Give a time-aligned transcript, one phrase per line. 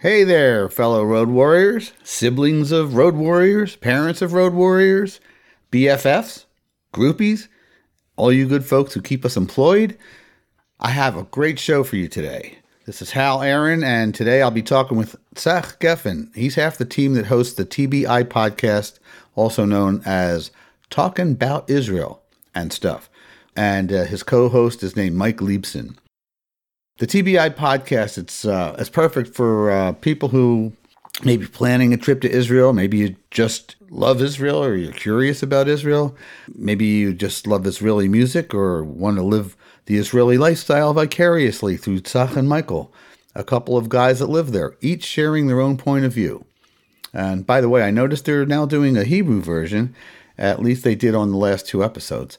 [0.00, 5.18] Hey there, fellow road warriors, siblings of road warriors, parents of road warriors,
[5.72, 6.44] BFFs,
[6.94, 7.48] groupies,
[8.14, 9.98] all you good folks who keep us employed.
[10.78, 12.58] I have a great show for you today.
[12.86, 16.32] This is Hal Aaron, and today I'll be talking with Tzach Geffen.
[16.32, 19.00] He's half the team that hosts the TBI podcast,
[19.34, 20.52] also known as
[20.90, 22.22] Talking About Israel
[22.54, 23.10] and stuff.
[23.56, 25.96] And uh, his co-host is named Mike Liebson
[26.98, 28.18] the TBI podcast.
[28.18, 30.72] It's uh, it's perfect for uh, people who
[31.24, 32.72] may be planning a trip to Israel.
[32.72, 36.16] Maybe you just love Israel, or you're curious about Israel.
[36.54, 39.56] Maybe you just love Israeli music, or want to live
[39.86, 42.92] the Israeli lifestyle vicariously through Tzach and Michael,
[43.34, 46.44] a couple of guys that live there, each sharing their own point of view.
[47.14, 49.94] And by the way, I noticed they're now doing a Hebrew version.
[50.36, 52.38] At least they did on the last two episodes.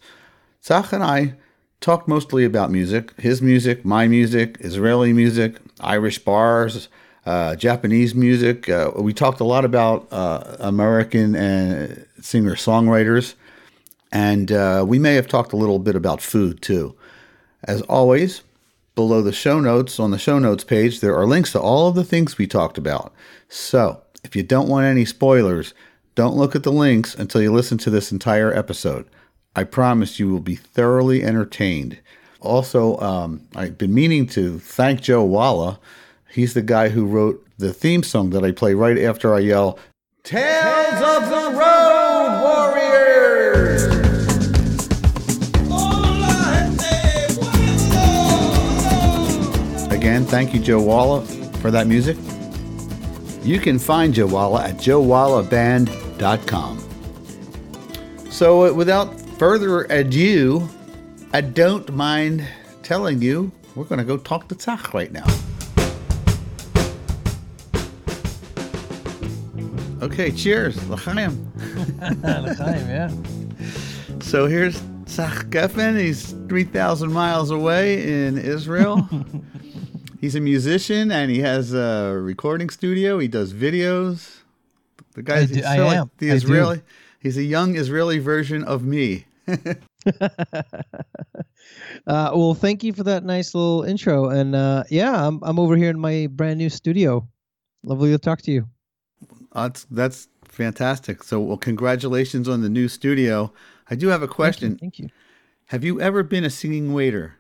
[0.64, 1.36] Tzach and I
[1.82, 6.90] talked mostly about music his music, my music, Israeli music, Irish bars,
[7.26, 8.68] uh, Japanese music.
[8.70, 13.36] Uh, we talked a lot about uh, American and singer songwriters.
[14.12, 16.96] And uh, we may have talked a little bit about food too.
[17.64, 18.42] As always,
[18.96, 21.96] below the show notes on the show notes page, there are links to all of
[21.96, 23.14] the things we talked about.
[23.48, 25.74] So if you don't want any spoilers,
[26.16, 29.06] don't look at the links until you listen to this entire episode.
[29.60, 31.98] I promise you will be thoroughly entertained.
[32.40, 35.82] Also, um, I've been meaning to thank Joe Walla.
[36.32, 39.78] He's the guy who wrote the theme song that I play right after I yell,
[40.24, 43.84] Tales of the Road Warriors!
[49.92, 51.26] Again, thank you, Joe Walla,
[51.60, 52.16] for that music.
[53.44, 56.86] You can find Joe Walla at joewallaband.com.
[58.30, 60.68] So, uh, without further ado,
[61.32, 62.46] I don't mind
[62.84, 65.26] telling you we're going to go talk to Tzach right now.
[70.02, 70.76] Okay, cheers.
[70.90, 71.52] L'chaim.
[72.22, 73.10] L'chaim, yeah.
[74.20, 75.98] So here's Tzach Geffen.
[75.98, 79.08] He's 3,000 miles away in Israel.
[80.20, 83.20] He's a musician and he has a recording studio.
[83.20, 84.40] He does videos.
[85.14, 86.82] The guy, I, do, I like the I Israeli.
[87.22, 89.26] He's a young Israeli version of me.
[92.08, 94.30] uh, well, thank you for that nice little intro.
[94.30, 97.28] And uh, yeah, I'm I'm over here in my brand new studio.
[97.84, 98.68] Lovely to talk to you.
[99.54, 101.24] That's that's fantastic.
[101.24, 103.54] So, well, congratulations on the new studio.
[103.90, 104.78] I do have a question.
[104.78, 105.04] Thank you.
[105.06, 105.16] Thank you.
[105.68, 107.36] Have you ever been a singing waiter?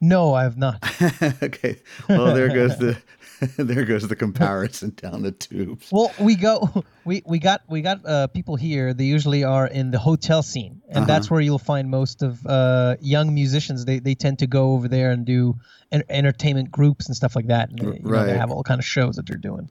[0.00, 0.82] No, I have not.
[1.42, 1.80] okay.
[2.08, 2.96] Well, there goes the
[3.56, 5.88] there goes the comparison down the tubes.
[5.92, 8.92] Well, we go we we got we got uh, people here.
[8.94, 11.06] They usually are in the hotel scene, and Uh-huh.
[11.06, 13.84] that's where you'll find most of uh, young musicians.
[13.84, 15.56] They they tend to go over there and do
[15.92, 17.70] en- entertainment groups and stuff like that.
[17.70, 19.70] And they, you know, they have all kind of shows that they're doing.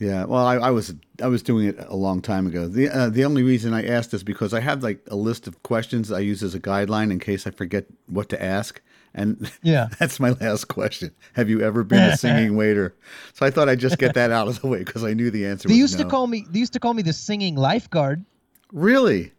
[0.00, 0.24] Yeah.
[0.24, 2.66] Well, I, I was I was doing it a long time ago.
[2.68, 5.62] The uh, the only reason I asked is because I had like a list of
[5.62, 8.80] questions I use as a guideline in case I forget what to ask.
[9.14, 9.88] And Yeah.
[9.98, 11.12] that's my last question.
[11.34, 12.94] Have you ever been a singing waiter?
[13.32, 15.46] So I thought I'd just get that out of the way because I knew the
[15.46, 15.68] answer.
[15.68, 16.46] They was used to call me.
[16.50, 18.24] They used to call me the singing lifeguard.
[18.72, 19.32] Really?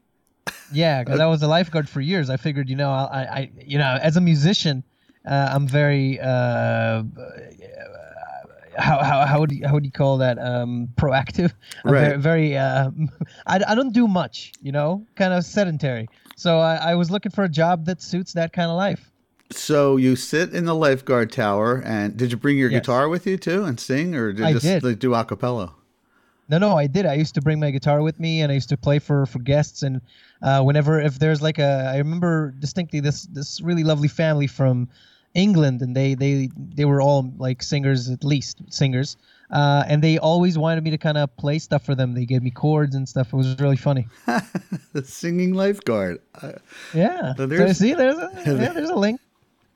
[0.71, 2.29] Yeah, because I was a lifeguard for years.
[2.29, 4.83] I figured, you know, I, I you know, as a musician,
[5.25, 7.03] uh, I'm very, uh,
[8.77, 10.37] how, how, how would you, how would you call that?
[10.39, 11.53] Um, proactive.
[11.83, 12.01] I'm Right.
[12.01, 12.91] Very, very uh,
[13.47, 16.07] I, I don't do much, you know, kind of sedentary.
[16.35, 19.11] So I, I was looking for a job that suits that kind of life.
[19.51, 22.81] So you sit in the lifeguard tower, and did you bring your Yes.
[22.81, 24.83] guitar with you too and sing, or did you just did.
[24.83, 25.73] like, do a cappella?
[26.47, 27.05] No, no, I did.
[27.05, 29.39] I used to bring my guitar with me, and I used to play for for
[29.39, 29.81] guests.
[29.83, 30.01] And
[30.41, 34.87] uh, whenever, if there's like a, I remember distinctly this this really lovely family from
[35.33, 39.17] England, and they they they were all like singers, at least singers.
[39.51, 42.13] Uh, and they always wanted me to kind of play stuff for them.
[42.15, 43.31] They gave me chords and stuff.
[43.31, 44.07] It was really funny.
[44.93, 46.19] the singing lifeguard.
[46.41, 46.53] Uh,
[46.93, 47.33] Yeah.
[47.35, 49.19] So So see, there's a yeah, there's a link.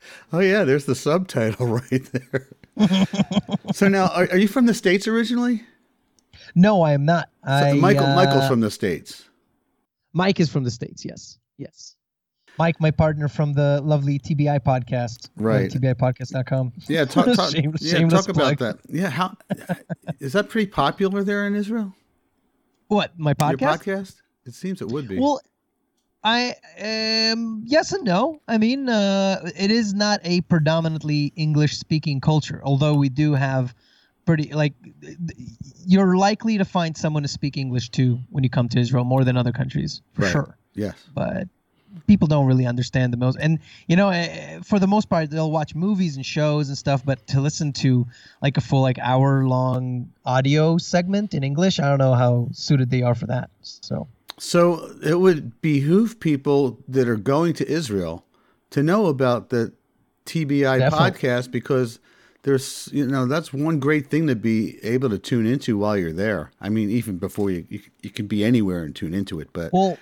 [0.32, 2.48] oh yeah, there's the subtitle right there.
[3.72, 5.62] so now, are, are you from the states originally?
[6.54, 7.30] No, I am not.
[7.44, 9.28] So I, Michael, uh, Michael's from the states.
[10.12, 11.04] Mike is from the states.
[11.04, 11.96] Yes, yes.
[12.58, 15.30] Mike, my partner from the lovely TBI podcast.
[15.36, 15.70] Right.
[15.70, 16.72] TBIpodcast.com.
[16.88, 18.78] Yeah, talk, talk, Shame- yeah, shameless talk about that.
[18.88, 19.36] Yeah, how
[20.18, 21.94] is that pretty popular there in Israel?
[22.88, 23.86] What my podcast?
[23.86, 24.16] Your podcast?
[24.44, 25.18] It seems it would be.
[25.18, 25.40] Well,
[26.22, 28.40] I um yes and no.
[28.46, 33.74] I mean, uh, it is not a predominantly English speaking culture, although we do have
[34.26, 34.74] pretty like
[35.86, 39.24] you're likely to find someone to speak English too when you come to Israel more
[39.24, 40.32] than other countries for Right.
[40.32, 40.58] sure.
[40.74, 40.94] yes.
[41.14, 41.48] But
[42.06, 43.38] people don't really understand the most.
[43.40, 43.58] And
[43.88, 47.26] you know, eh, for the most part, they'll watch movies and shows and stuff, but
[47.28, 48.06] to listen to
[48.42, 52.90] like a full like hour long audio segment in English, I don't know how suited
[52.90, 53.48] they are for that.
[53.62, 54.06] So.
[54.40, 58.24] So it would behoove people that are going to Israel
[58.70, 59.74] to know about the
[60.24, 61.10] TBI Definitely.
[61.10, 62.00] podcast because
[62.42, 66.14] there's you know that's one great thing to be able to tune into while you're
[66.14, 66.52] there.
[66.58, 69.74] I mean, even before you you, you can be anywhere and tune into it, but
[69.74, 69.98] Well,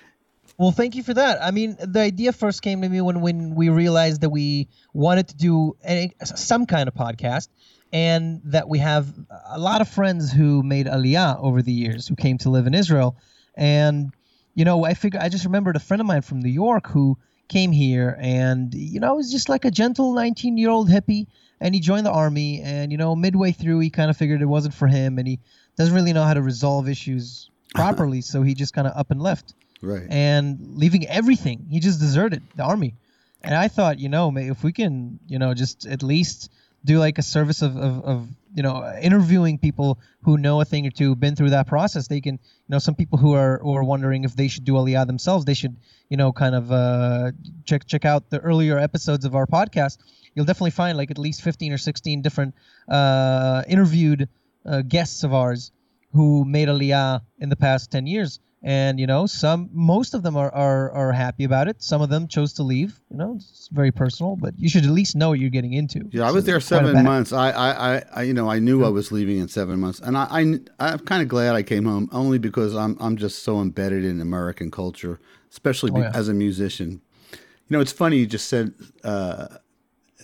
[0.57, 1.43] well, thank you for that.
[1.43, 5.27] I mean, the idea first came to me when when we realized that we wanted
[5.27, 7.49] to do any, some kind of podcast,
[7.91, 9.13] and that we have
[9.49, 12.73] a lot of friends who made Aliyah over the years, who came to live in
[12.73, 13.17] Israel,
[13.55, 14.13] and
[14.55, 17.17] you know, I figure I just remembered a friend of mine from New York who
[17.47, 21.27] came here, and you know, was just like a gentle 19 year old hippie,
[21.59, 24.45] and he joined the army, and you know, midway through, he kind of figured it
[24.45, 25.39] wasn't for him, and he
[25.77, 29.21] doesn't really know how to resolve issues properly, so he just kind of up and
[29.21, 30.07] left right.
[30.09, 31.67] and leaving everything.
[31.69, 32.95] He just deserted the army.
[33.41, 36.51] And I thought, you know, if we can, you know, just at least
[36.83, 40.87] do like a service of, of, of you know, interviewing people who know a thing
[40.87, 42.07] or two, been through that process.
[42.07, 44.73] They can, you know, some people who are who are wondering if they should do
[44.73, 45.77] Aliyah themselves, they should,
[46.09, 47.31] you know, kind of uh,
[47.65, 49.97] check check out the earlier episodes of our podcast.
[50.33, 52.55] You'll definitely find like at least 15 or 16 different
[52.87, 54.29] uh, interviewed
[54.65, 55.71] uh, guests of ours
[56.11, 58.39] who made Aliyah in the past 10 years.
[58.61, 61.81] And, you know, some, most of them are, are, are happy about it.
[61.81, 62.99] Some of them chose to leave.
[63.09, 66.09] You know, it's very personal, but you should at least know what you're getting into.
[66.11, 67.31] Yeah, I was there it's quite a seven months.
[67.31, 70.27] I, I, I, you know, I knew I was leaving in seven months, and I,
[70.29, 74.03] I, I'm kind of glad I came home only because I'm, I'm just so embedded
[74.03, 75.21] in American culture,
[75.51, 76.11] especially be, Oh, yeah.
[76.13, 77.01] as a musician.
[77.31, 77.39] You
[77.69, 78.73] know, it's funny you just said.
[79.05, 79.47] Uh,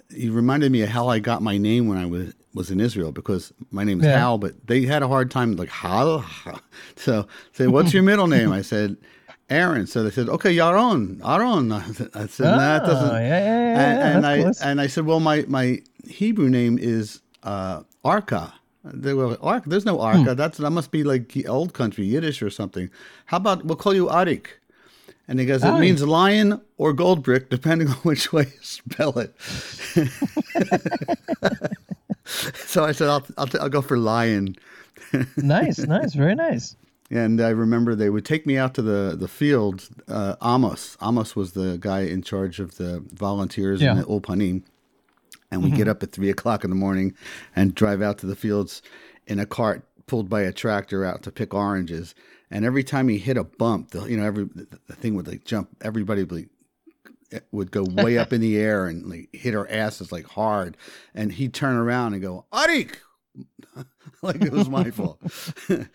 [0.10, 3.12] you reminded me of how I got my name when I was was in Israel
[3.12, 4.18] because my name is Yeah.
[4.20, 6.26] Hal, but they had a hard time like Hal.
[6.96, 8.52] So, say, what's your middle name?
[8.52, 8.98] I said.
[9.48, 9.86] Aaron.
[9.86, 11.72] So they said, "Okay, Yaron, Aaron."
[12.24, 14.60] I said, "Nah, that doesn't." Ah, yeah, yeah, and, and I close.
[14.68, 15.66] and I said, "Well, my my
[16.08, 18.54] Hebrew name is uh, Arka."
[18.84, 19.66] They were Arka.
[19.66, 20.30] There's no Arka.
[20.30, 20.34] Hmm.
[20.42, 22.90] That's that must be like old country Yiddish or something.
[23.28, 24.48] How about we'll call you Arik?
[25.28, 25.80] And he goes, "It Arik.
[25.80, 29.32] means lion or gold brick, depending on which way you spell it."
[32.66, 34.56] so I said, "I'll I'll, I'll go for lion."
[35.38, 36.76] nice, nice, very nice.
[37.12, 39.88] And I remember they would take me out to the the field.
[40.08, 43.92] Uh, Amos, Amos was the guy in charge of the volunteers Yeah.
[43.92, 44.64] in the Ulpanim,
[45.52, 47.14] and we get up at three o'clock in the morning
[47.56, 48.82] and drive out to the fields
[49.28, 52.16] in a cart pulled by a tractor out to pick oranges.
[52.52, 55.46] And every time he hit a bump, the, you know, every the thing would like
[55.46, 55.70] jump.
[55.82, 56.50] Everybody would like
[57.52, 60.78] would go way up in the air and like hit our asses like hard.
[61.14, 62.98] And he'd turn around and go, Arik!
[64.22, 65.20] like it was my fault.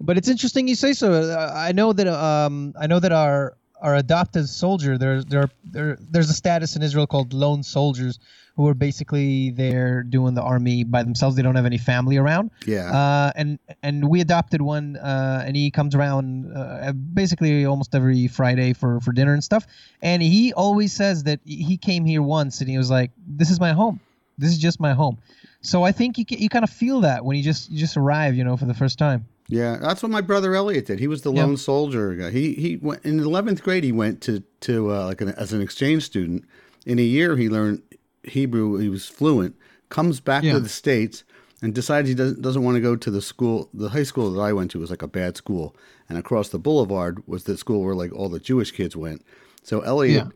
[0.00, 1.12] But it's interesting you say so.
[1.12, 5.98] Uh, I know that um, I know that our our adopted soldier there there there
[6.00, 8.18] there's a status in Israel called lone soldiers
[8.58, 11.36] who are basically there doing the army by themselves.
[11.36, 12.50] They don't have any family around.
[12.66, 12.90] Yeah.
[12.90, 18.26] Uh, and and we adopted one, uh, and he comes around uh, basically almost every
[18.26, 19.64] Friday for for dinner and stuff.
[20.02, 23.60] And he always says that he came here once, and he was like, "This is
[23.60, 24.00] my home.
[24.38, 25.18] This is just my home."
[25.60, 28.34] So I think you you kind of feel that when you just you just arrive,
[28.34, 29.26] you know, for the first time.
[29.46, 30.98] Yeah, that's what my brother Elliot did.
[30.98, 32.30] He was the lone soldier guy.
[32.30, 33.84] He he went in eleventh grade.
[33.84, 36.44] He went to to uh, like an, as an exchange student.
[36.86, 37.82] In a year, he learned
[38.24, 38.76] Hebrew.
[38.78, 39.56] He was fluent.
[39.88, 40.54] Comes back Yeah.
[40.54, 41.24] to the states
[41.62, 43.68] and decides he doesn't doesn't want to go to the school.
[43.72, 45.74] The high school that I went to was like a bad school,
[46.08, 49.24] and across the boulevard was the school where like all the Jewish kids went.
[49.62, 50.30] So Elliot, Yeah.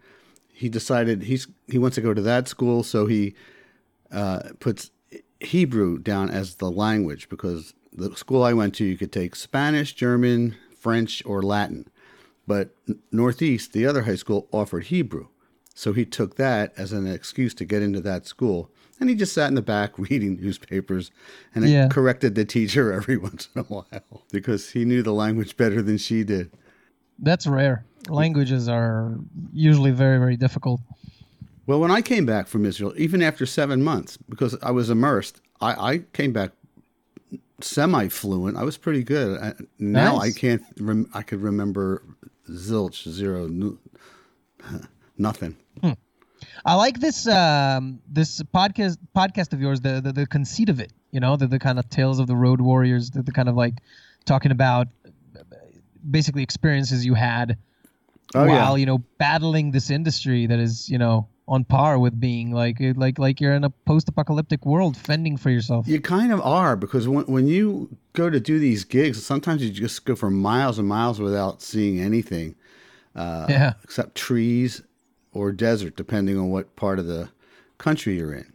[0.53, 2.83] he decided he's he wants to go to that school.
[2.83, 3.35] So he
[4.11, 4.91] uh, puts
[5.41, 9.93] Hebrew down as the language because the school I went to, you could take Spanish,
[9.95, 11.89] German, French, or Latin.
[12.47, 12.75] But
[13.11, 15.29] Northeast, the other high school, offered Hebrew.
[15.75, 18.71] So he took that as an excuse to get into that school.
[19.01, 21.11] And he just sat in the back reading newspapers
[21.55, 21.89] and Yeah.
[21.89, 25.99] corrected the teacher every once in a while because he knew the language better than
[25.99, 26.51] she did.
[27.19, 27.85] That's rare.
[28.09, 29.15] Languages are
[29.53, 30.81] usually very very difficult.
[31.67, 35.41] Well, when I came back from Israel, even after seven months, because I was immersed,
[35.61, 36.51] I, I came back
[37.61, 38.57] semi fluent.
[38.57, 39.39] I was pretty good.
[39.41, 40.37] I, now Nice.
[40.37, 40.63] I can't.
[40.81, 42.03] Rem, I could remember
[42.51, 43.79] zilch, zero, nu-
[45.83, 45.97] nothing.
[46.65, 49.81] I like this um, this podcast podcast of yours.
[49.81, 52.35] The, the the conceit of it, you know, the the kind of tales of the
[52.37, 53.75] road warriors, the, the kind of like
[54.25, 54.89] talking about
[56.11, 57.59] basically experiences you had
[58.35, 58.51] Oh, yeah.
[58.65, 62.77] while you know battling this industry that is you know on par with being like
[62.97, 65.87] like like you're in a post-apocalyptic world fending for yourself.
[65.87, 69.71] You kind of are because when, when you go to do these gigs, sometimes you
[69.71, 72.55] just go for miles and miles without seeing anything.
[73.15, 73.75] uh, Yeah.
[73.85, 74.81] except trees
[75.33, 77.29] or desert, depending on what part of the
[77.79, 78.47] country you're in.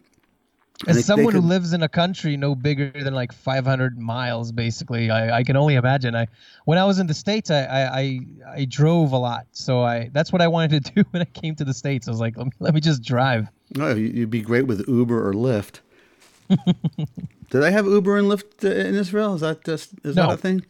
[0.87, 4.51] And As someone could- who lives in a country no bigger than like 500 miles,
[4.51, 6.15] basically, I, I can only imagine.
[6.15, 6.27] I
[6.65, 8.19] when I was in the states, I, I I
[8.57, 11.55] I drove a lot, so I that's what I wanted to do when I came
[11.55, 12.07] to the states.
[12.07, 13.47] I was like, let me, let me just drive.
[13.75, 15.79] No, you- you'd be great with Uber or Lyft.
[17.49, 19.33] Do they have Uber and Lyft uh, in Israel?
[19.35, 20.65] Is that just, is that a thing?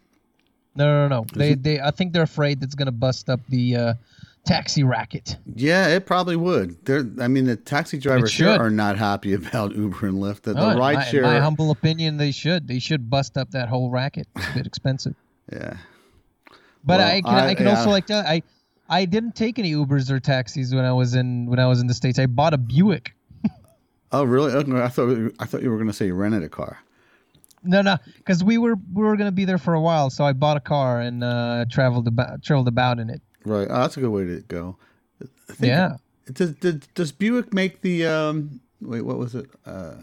[0.76, 1.26] No, no, no.
[1.34, 3.94] They they I think they're afraid that's gonna bust up the uh,
[4.48, 5.38] taxi racket.
[5.56, 6.84] Yeah, it probably would.
[6.86, 8.60] They're, I mean, the taxi drivers should.
[8.60, 10.42] are not happy about Uber and Lyft.
[10.44, 12.68] The, the Oh, in ride my, share, my humble opinion, they should.
[12.68, 14.28] They should bust up that whole racket.
[14.36, 15.16] It's a bit expensive.
[15.52, 15.78] yeah.
[16.84, 17.78] But Well, I can I, I- can yeah.
[17.78, 18.42] also like tell I
[18.90, 21.88] I didn't take any Ubers or taxis when I was in when I was in
[21.88, 22.18] the states.
[22.20, 23.14] I bought a Buick.
[24.14, 24.54] Oh, really?
[24.54, 26.80] Okay, I thought I thought you were going to say you rented a car.
[27.62, 30.32] No, no, because we were we were gonna be there for a while, so I
[30.32, 33.22] bought a car and uh, traveled about traveled about in it.
[33.48, 33.68] Right.
[33.70, 34.78] Oh, that's a good way to go.
[35.60, 35.98] Yeah,
[36.32, 38.60] Does, does does Buick make the um?
[38.82, 39.50] Wait, what was it?
[39.66, 39.94] Uh,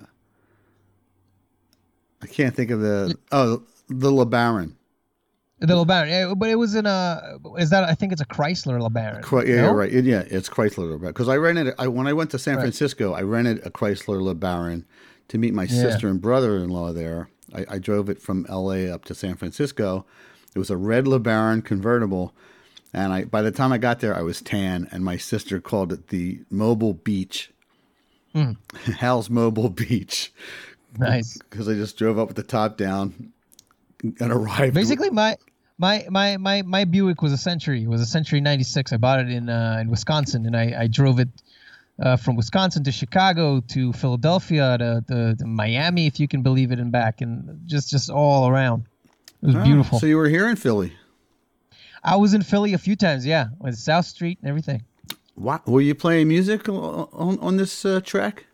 [2.22, 4.72] I can't think of the oh the LeBaron.
[5.60, 6.08] the LeBaron.
[6.08, 9.46] Yeah, but it was in a is that I think it's a Chrysler LeBaron.
[9.46, 9.74] Yeah, no?
[9.74, 9.92] right.
[9.92, 11.08] It- yeah, it's Chrysler LeBaron.
[11.08, 11.74] Because I rented.
[11.78, 12.62] I, when I went to San Right.
[12.62, 14.84] Francisco, I rented a Chrysler LeBaron
[15.28, 15.68] to meet my Yeah.
[15.82, 17.28] sister and brother-in-law there.
[17.54, 18.90] I, I drove it from L.A.
[18.90, 20.06] up to San Francisco.
[20.54, 22.34] It was a red LeBaron convertible,
[22.94, 25.92] and I by the time I got there, I was tan, and my sister called
[25.92, 27.50] it the Mobile Beach.
[28.32, 28.52] Hmm.
[28.98, 30.32] Hal's Mobile Beach,
[30.98, 31.38] Nice.
[31.50, 33.32] because I just drove up with the top down
[34.02, 34.74] and arrived.
[34.74, 35.36] Basically, my
[35.78, 37.82] my my my my Buick was a Century.
[37.82, 38.92] It was a Century '96.
[38.92, 41.28] I bought it in uh, in Wisconsin, and I, I drove it
[42.00, 46.72] uh, from Wisconsin to Chicago to Philadelphia to, to, to Miami, if you can believe
[46.72, 48.84] it, and back, and just just all around.
[49.42, 49.98] It was Oh, beautiful.
[50.00, 50.92] So you were here in Philly.
[52.04, 53.24] I was in Philly a few times.
[53.24, 54.82] Yeah, with South Street and everything.
[55.34, 58.46] What were you playing music on on, this uh, track?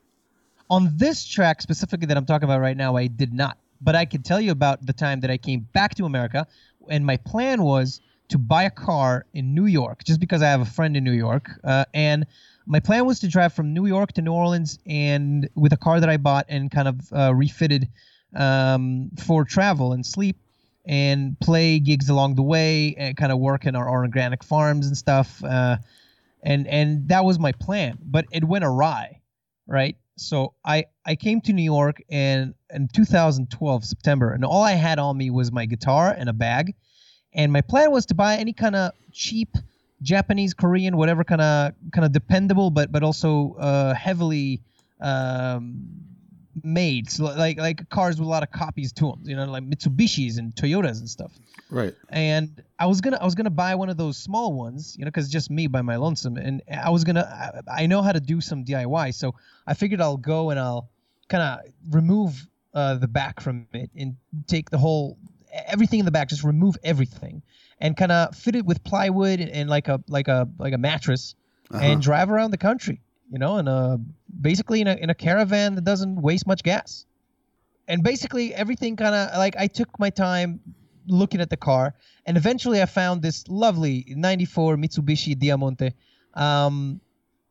[0.70, 3.58] On this track specifically that I'm talking about right now, I did not.
[3.80, 6.46] But I can tell you about the time that I came back to America,
[6.88, 10.60] and my plan was to buy a car in New York, just because I have
[10.60, 11.50] a friend in New York.
[11.64, 12.26] Uh, and
[12.66, 15.98] my plan was to drive from New York to New Orleans, and with a car
[15.98, 17.88] that I bought and kind of uh, refitted
[18.36, 20.36] um, for travel and sleep,
[20.90, 24.96] and play gigs along the way, and kind of work in our organic farms and
[24.96, 25.42] stuff.
[25.42, 25.76] Uh,
[26.42, 29.20] and and that was my plan, but it went awry
[29.70, 29.96] right?
[30.16, 34.98] So I I came to New York in in 2012 September, and all I had
[34.98, 36.74] on me was my guitar and a bag,
[37.32, 39.56] and my plan was to buy any kind of cheap
[40.02, 44.60] Japanese, Korean, whatever kind of kind of dependable, but but also uh, heavily
[45.00, 45.88] um,
[46.64, 49.64] made, so like like cars with a lot of copies to them, you know, like
[49.64, 51.32] Mitsubishis and Toyotas and stuff
[51.70, 51.94] Right.
[52.08, 55.10] and I was gonna I was gonna buy one of those small ones, you know,
[55.10, 57.22] because just me by my lonesome, and I was gonna
[57.68, 59.34] I, I know how to do some DIY, so
[59.66, 60.88] I figured I'll go and I'll
[61.28, 65.16] kind of remove uh, the back from it and take the whole
[65.66, 67.42] everything in the back, just remove everything,
[67.80, 70.78] and kind of fit it with plywood and, and like a like a like a
[70.78, 71.34] mattress,
[71.70, 71.84] Uh-huh.
[71.84, 73.98] and drive around the country, you know, in a
[74.40, 77.06] basically in a in a caravan that doesn't waste much gas
[77.90, 80.60] and basically everything kind of like I took my time
[81.08, 81.94] looking at the car,
[82.24, 85.92] and eventually I found this lovely '94 Mitsubishi Diamante,
[86.34, 87.00] um,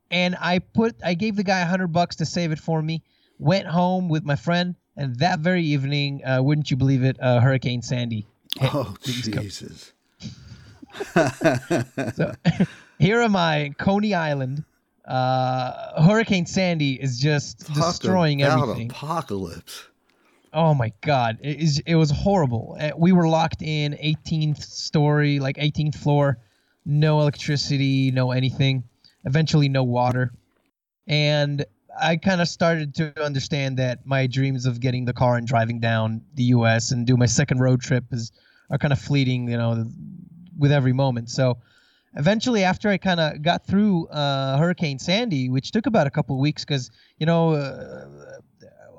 [0.10, 3.04] and I put I gave the guy a hundred bucks to save it for me.
[3.38, 7.42] Went home with my friend, and that very evening, uh, wouldn't you believe it, uh,
[7.42, 8.26] Hurricane Sandy.
[8.58, 9.44] hit Oh the East Coast.
[9.44, 9.94] Jesus!
[12.16, 12.34] So
[13.00, 14.64] here am I, in Coney Island.
[15.10, 18.92] Uh, Hurricane Sandy is just destroying Talk about everything.
[18.92, 19.88] Apocalypse.
[20.54, 22.78] Oh my god, it is it was horrible.
[22.80, 26.38] Uh, We were locked in 18th story, like 18th floor,
[26.86, 28.84] no electricity, no anything.
[29.26, 30.32] Eventually no water.
[31.08, 31.66] And
[32.00, 35.80] I kind of started to understand that my dreams of getting the car and driving
[35.80, 38.32] down the US and do my second road trip is
[38.70, 39.86] are kind of fleeting, you know,
[40.58, 41.30] with every moment.
[41.32, 41.58] So
[42.16, 46.40] eventually after I kind of got through uh, Hurricane Sandy, which took about a couple
[46.40, 48.08] weeks cuz you know, uh,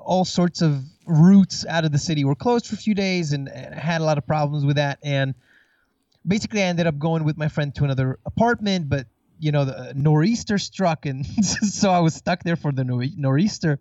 [0.03, 3.49] all sorts of routes out of the city were closed for a few days and,
[3.49, 4.99] and I had a lot of problems with that.
[5.03, 5.35] And
[6.25, 9.07] basically I ended up going with my friend to another apartment but
[9.39, 13.79] you know the nor'easter struck and so I was stuck there for the nor'easter.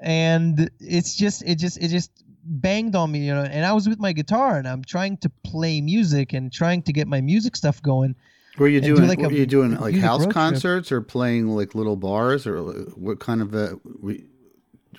[0.00, 2.10] And it's just it just it just
[2.46, 5.30] banged on me you know and I was with my guitar and I'm trying to
[5.44, 8.14] play music and trying to get my music stuff going
[8.58, 9.08] Were you And do doing?
[9.08, 10.34] like were a you doing like house road trip.
[10.34, 12.62] concerts or playing like little bars or
[12.96, 13.78] what kind of a?
[14.00, 14.24] we-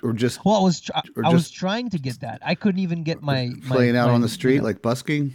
[0.02, 0.92] Or just well I was tr-
[1.24, 4.14] I was trying to get that I couldn't even get my, my playing out my,
[4.14, 5.32] on the you street know, like busking?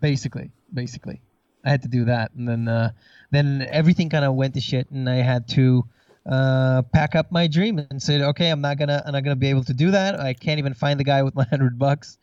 [0.00, 1.20] basically basically
[1.64, 2.92] I had to do that, and then uh,
[3.32, 5.84] then everything kind of went to shit, and I had to
[6.28, 9.50] uh, pack up my dream and said, okay, I'm not gonna I'm not gonna be
[9.50, 10.18] able to do that.
[10.18, 12.18] I can't even find the guy with my hundred bucks,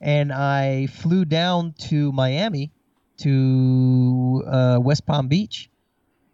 [0.00, 2.72] and I flew down to Miami,
[3.18, 5.70] to uh, West Palm Beach,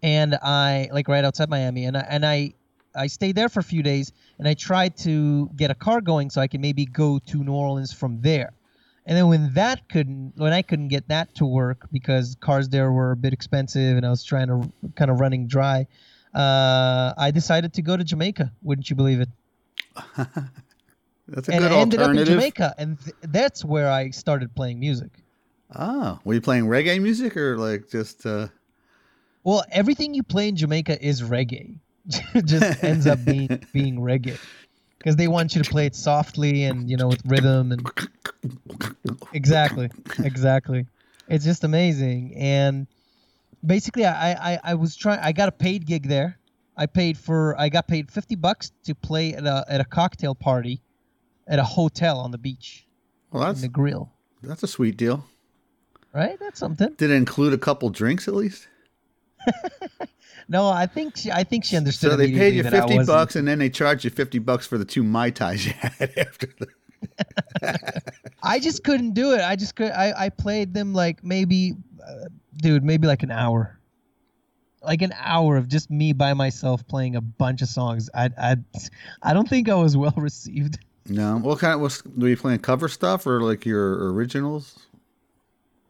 [0.03, 2.55] and I like right outside Miami, and I and I
[2.95, 6.31] I stayed there for a few days, and I tried to get a car going
[6.31, 8.53] so I could maybe go to New Orleans from there.
[9.07, 12.93] And then when that couldn't, when I couldn't get that to work because cars there
[12.93, 15.87] were a bit expensive, and I was trying to kind of running dry,
[16.35, 18.52] uh, I decided to go to Jamaica.
[18.62, 19.28] Wouldn't you believe it?
[21.28, 22.25] That's a and good I ended up in.
[22.26, 25.11] Jamaica, and th- that's where I started playing music.
[25.75, 28.25] Oh, were you playing reggae music or like just?
[28.25, 28.49] uh
[29.44, 31.78] Well, everything you play in Jamaica is reggae.
[32.44, 34.38] Just ends up being being reggae
[34.99, 37.90] because they want you to play it softly and you know with rhythm and
[39.32, 39.90] exactly,
[40.23, 40.87] exactly.
[41.28, 42.35] It's just amazing.
[42.37, 42.87] And
[43.65, 45.21] basically, I I, I was trying.
[45.21, 46.38] I got a paid gig there.
[46.77, 47.59] I paid for.
[47.59, 50.81] I got paid fifty bucks to play at a at a cocktail party
[51.47, 52.87] at a hotel on the beach
[53.31, 54.12] Well, in that's the grill.
[54.43, 55.25] that's a sweet deal.
[56.15, 56.95] Right, that's something.
[56.95, 58.69] Did it include a couple drinks at least?
[60.50, 62.12] No, I think she, I think she understood.
[62.12, 64.38] So they paid you immediately that I fifty bucks, and then they charged you fifty
[64.38, 66.69] bucks for the two mai tais you had after the.
[68.43, 69.43] I just couldn't do it.
[69.43, 69.91] I just could.
[69.91, 71.75] I, I played them like maybe,
[72.57, 73.79] dude, maybe like an hour,
[74.83, 78.09] like an hour of just me by myself playing a bunch of songs.
[78.15, 78.57] I I,
[79.23, 80.79] I don't think I was well received.
[81.09, 84.79] No, what kind of was were you playing cover stuff or like your originals?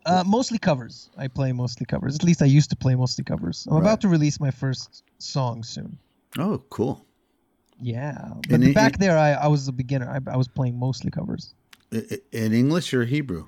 [0.07, 1.11] Uh, mostly covers.
[1.19, 2.15] I play mostly covers.
[2.15, 3.67] At least I used to play mostly covers.
[3.69, 3.81] I'm Right.
[3.83, 5.99] about to release my first song soon.
[6.39, 7.05] Oh, cool.
[7.81, 10.09] Yeah, but it- back it- there I, I was a beginner.
[10.09, 11.53] I, I was playing mostly covers.
[11.91, 13.47] In English or Hebrew?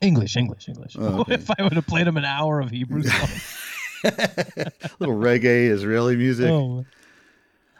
[0.00, 0.96] English, English, English.
[0.98, 1.34] Oh, okay.
[1.34, 3.56] if I would have played them an hour of Hebrew songs.
[5.00, 6.48] little reggae Israeli music.
[6.50, 6.84] Oh.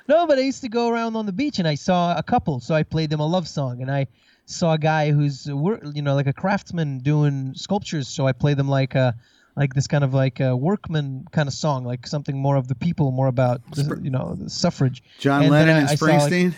[0.08, 2.60] No, but I used to go around on the beach and I saw a couple,
[2.60, 4.06] so I played them a love song, and I
[4.46, 8.68] saw a guy who's you know like a craftsman doing sculptures, so I played them
[8.68, 9.14] like a
[9.54, 12.74] like this kind of like a workman kind of song, like something more of the
[12.74, 15.02] people, more about the, you know the suffrage.
[15.18, 16.54] John And Lennon I- and I saw, like, Springsteen.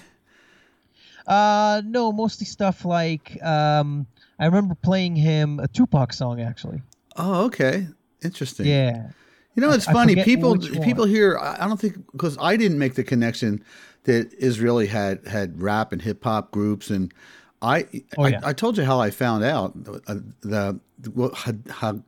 [1.27, 4.07] Uh, no, mostly stuff like um,
[4.41, 6.83] I remember playing him a Tupac song actually.
[7.17, 7.87] oh, okay,
[8.23, 8.67] interesting.
[8.67, 9.11] Yeah.
[9.55, 10.13] You know, I- it's I funny.
[10.15, 11.39] forget People people here.
[11.39, 13.63] I I don't think because I didn't make the connection
[14.05, 17.13] that Israeli had had rap and hip hop groups, and
[17.61, 18.41] I Oh, I, yeah.
[18.43, 19.75] I told you how I found out
[20.07, 20.81] uh, the
[21.13, 22.01] what how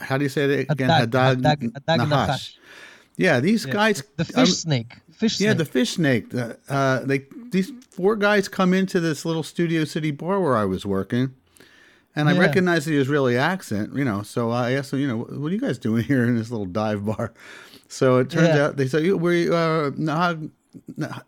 [0.00, 0.88] how do you say it again?
[0.88, 2.56] Hadag- Hadag Hadag- Nahash.
[3.16, 3.72] Yeah, these Yeah.
[3.72, 4.02] guys.
[4.16, 4.92] The fish um, snake.
[5.10, 5.58] Fish yeah, snake.
[5.58, 6.34] the fish snake.
[6.34, 10.64] Uh, uh, they these four guys come into this little Studio City bar where I
[10.64, 11.34] was working,
[12.18, 12.40] and I Yeah.
[12.40, 13.94] recognized the Israeli accent.
[13.96, 16.36] You know, so I asked them, you know, what are you guys doing here in
[16.36, 17.32] this little dive bar?
[17.88, 18.64] So it turns Yeah.
[18.66, 20.50] out they said we uh, Nahag.
[20.96, 21.20] Nah-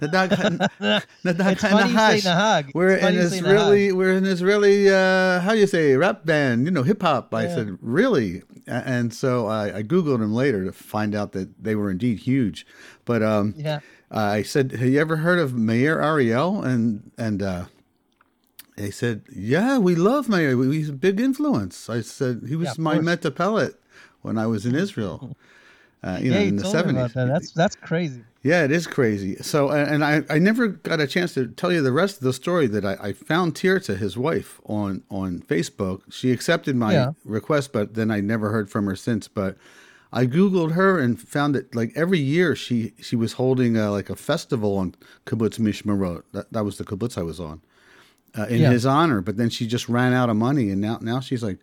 [0.00, 0.28] Nadag,
[1.24, 2.72] Nadag, It's funny you say Nahag.
[2.74, 6.70] We're It's an Israeli, we're an Israeli, uh, how do you say, rap band, you
[6.70, 7.32] know, hip hop.
[7.34, 7.54] I Yeah.
[7.54, 8.42] said, really?
[8.66, 12.66] And so I, I Googled them later to find out that they were indeed huge.
[13.06, 13.80] But um, Yeah.
[14.10, 16.62] I said, have you ever heard of Meir Ariel?
[16.62, 17.64] And, and uh,
[18.76, 20.56] they said, yeah, we love Meir.
[20.70, 21.88] He's a big influence.
[21.90, 23.74] I said, he was Yeah, my metapellet
[24.22, 25.36] when I was in Israel.
[26.04, 26.98] Uh, you yeah, know, in the told me 70s.
[26.98, 27.28] about that.
[27.28, 28.22] That's that's crazy.
[28.44, 29.34] Yeah, it is crazy.
[29.36, 32.22] So, and and I, I never got a chance to tell you the rest of
[32.22, 36.02] the story that I, I found Tirza, his wife, on, on Facebook.
[36.12, 37.10] She accepted my Yeah.
[37.24, 39.26] request, but then I never heard from her since.
[39.26, 39.56] But
[40.12, 44.10] I Googled her and found that like every year she, she was holding a, like
[44.10, 46.22] a festival on Kibbutz Mishmarot.
[46.32, 47.62] That, that was the kibbutz I was on
[48.38, 48.70] uh, in Yeah.
[48.70, 49.20] his honor.
[49.20, 50.70] But then she just ran out of money.
[50.70, 51.58] And now, now she's like,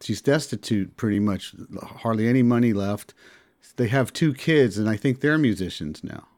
[0.00, 3.14] she's destitute pretty much, hardly any money left.
[3.76, 6.28] They have two kids, and I think they're musicians now.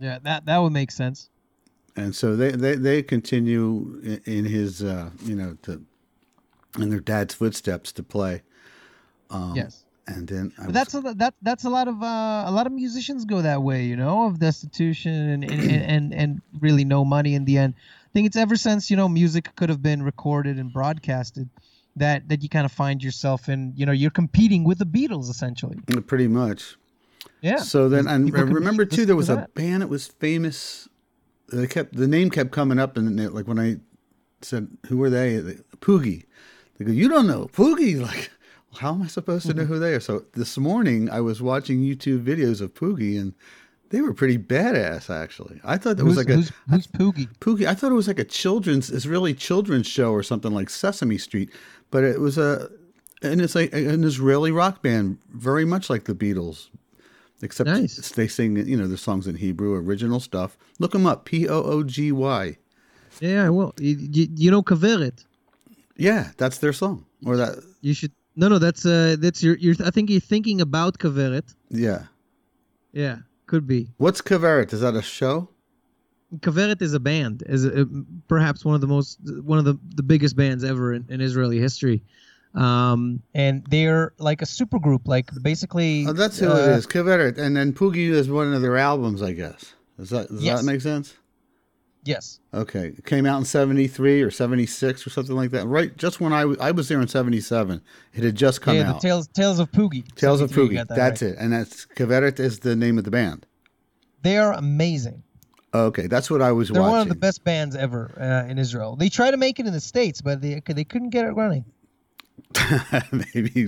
[0.00, 1.28] Yeah, that that would make sense.
[1.96, 5.84] and so they they, they continue in, in his uh, you know to
[6.78, 8.42] in their dad's footsteps to play.
[9.30, 9.84] Um, yes.
[10.08, 13.42] And then that's a, that that's a lot of uh, a lot of musicians go
[13.42, 17.58] that way, you know, of destitution and and, and and really no money in the
[17.58, 17.74] end.
[17.76, 21.50] I think it's ever since you know music could have been recorded and broadcasted
[21.96, 25.28] that that you kind of find yourself in you know you're competing with the Beatles
[25.30, 25.76] essentially.
[26.06, 26.76] pretty much.
[27.40, 27.58] Yeah.
[27.58, 29.54] So then, and I remember too, there to was a that.
[29.54, 30.88] band that was famous.
[31.52, 33.76] They kept the name kept coming up, and it, like when I
[34.42, 36.24] said, "Who were they?" they Poogy.
[36.78, 38.30] They go, "You don't know Poogy?" Like,
[38.76, 39.72] how am I supposed to know Mm-hmm.
[39.72, 40.00] who they are?
[40.00, 43.34] So this morning, I was watching YouTube videos of Poogy, and
[43.90, 45.60] They were pretty badass, actually.
[45.64, 47.28] I thought it was Who's, like a who's, who's Poogy?
[47.40, 47.66] Poogy.
[47.66, 51.50] I thought it was like a children's, Israeli children's show or something like Sesame Street,
[51.90, 52.68] but it was a,
[53.22, 56.68] and it's like an Israeli rock band, very much like the Beatles,
[57.42, 58.10] except Nice.
[58.10, 60.58] they sing, you know, the songs in Hebrew, original stuff.
[60.78, 62.58] Look them up, P O O G Y.
[63.20, 65.24] Yeah, well, you, you, you know Kaveret.
[65.96, 67.52] Yeah, that's their song, or that.
[67.80, 68.12] You should.
[68.40, 69.56] No, no, that's uh, that's your.
[69.56, 71.52] You're, I think you're thinking about Kaveret.
[71.70, 72.04] Yeah.
[72.92, 73.90] Yeah, could be.
[73.98, 74.72] What's Kaveret?
[74.72, 75.48] Is that a show?
[76.36, 77.86] Kaveret is a band, is a,
[78.28, 81.58] perhaps one of the most, one of the, the biggest bands ever in, in Israeli
[81.58, 82.02] history.
[82.54, 86.06] Um, and they're like a super group, like basically.
[86.06, 89.20] Oh, that's who uh, it is, Kaveret, and then Poogy is one of their albums,
[89.22, 89.74] I guess.
[89.98, 90.60] Does that does Yes.
[90.60, 91.14] that make sense?
[92.08, 92.40] Yes.
[92.54, 95.66] Okay, it came out in '73 or '76 or something like that.
[95.66, 97.82] Right, just when I was I was there in '77,
[98.14, 99.02] it had just come yeah, out.
[99.02, 100.10] Tales Tales of Poogy.
[100.14, 100.88] Tales of 73, Poogy.
[100.88, 101.32] that That's right.
[101.32, 103.46] it, and that's Kaveret is the name of the band.
[104.22, 105.22] They are amazing.
[105.74, 106.92] Okay, that's what I was They're watching.
[106.92, 108.96] one of the best bands ever uh, in Israel.
[108.96, 111.66] They try to make it in the states, but they they couldn't get it running.
[113.34, 113.64] Maybe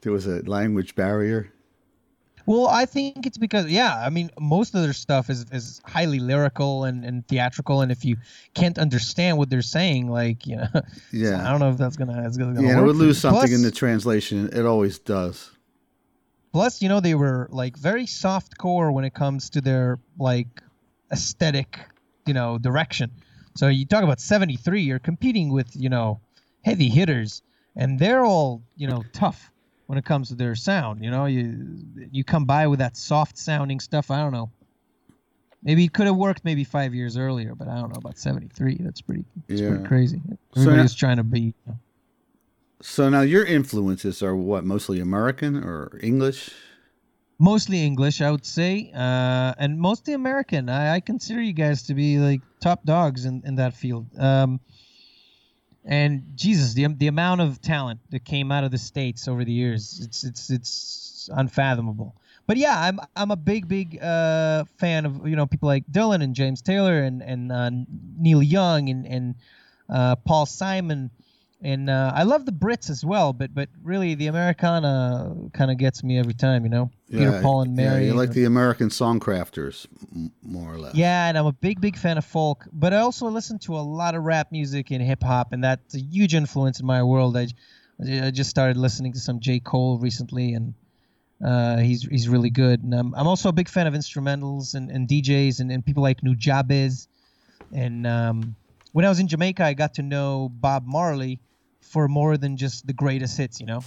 [0.00, 1.52] there was a language barrier.
[2.48, 6.18] Well, I think it's because yeah, I mean most of their stuff is is highly
[6.18, 8.16] lyrical and, and theatrical, and if you
[8.54, 10.66] can't understand what they're saying, like you know,
[11.12, 11.46] Yeah.
[11.46, 13.60] I don't know if that's gonna it's gonna, Yeah, it would lose something plus, in
[13.60, 14.48] the translation.
[14.54, 15.50] It always does.
[16.54, 20.62] Plus, you know, they were like very soft core when it comes to their like
[21.12, 21.78] aesthetic,
[22.24, 23.10] you know, direction.
[23.56, 26.20] So you talk about 73, you're competing with, you know,
[26.62, 27.42] heavy hitters
[27.76, 29.50] and they're all, you know, tough
[29.88, 31.66] when it comes to their sound, you know, you
[32.12, 34.50] you come by with that soft sounding stuff, I don't know.
[35.62, 38.76] Maybe it could have worked maybe 5 years earlier, but I don't know about 73.
[38.80, 39.70] That's pretty that's Yeah.
[39.70, 40.20] pretty crazy.
[40.54, 41.78] So Everybody's now- trying to be you know,
[42.80, 44.64] So now your influences are what?
[44.64, 46.50] Mostly American or English?
[47.40, 50.68] mostly English, I would say, uh, and mostly American.
[50.68, 54.06] I, I consider you guys to be like top dogs in, in that field.
[54.18, 54.60] Um,
[55.84, 59.52] and Jesus, the the amount of talent that came out of the states over the
[59.52, 62.14] years, it's it's it's unfathomable.
[62.46, 66.22] But yeah, I'm I'm a big big uh, fan of you know people like Dylan
[66.22, 67.70] and James Taylor and and uh,
[68.18, 69.34] Neil Young and and
[69.88, 71.10] uh, Paul Simon.
[71.60, 75.76] And uh, I love the Brits as well, but but really the Americana kind of
[75.76, 76.90] gets me every time, you know.
[77.10, 78.04] Peter, Paul, and Mary.
[78.04, 80.94] yeah, you like the American songcrafters, m- more or less.
[80.94, 83.80] yeah, and I'm a big, big fan of folk, but I also listen to a
[83.80, 87.36] lot of rap music and hip hop, and that's a huge influence in my world.
[87.36, 87.48] I,
[88.00, 89.58] I just started listening to some J.
[89.58, 90.74] Cole recently, and
[91.44, 92.84] uh, he's he's really good.
[92.84, 96.04] And I'm, I'm also a big fan of instrumentals and, and DJs and, and people
[96.04, 97.08] like Nujabes.
[97.74, 98.54] And um,
[98.92, 101.40] when I was in Jamaica, I got to know Bob Marley
[101.88, 103.60] for more than just the greatest hits.
[103.60, 103.84] You know,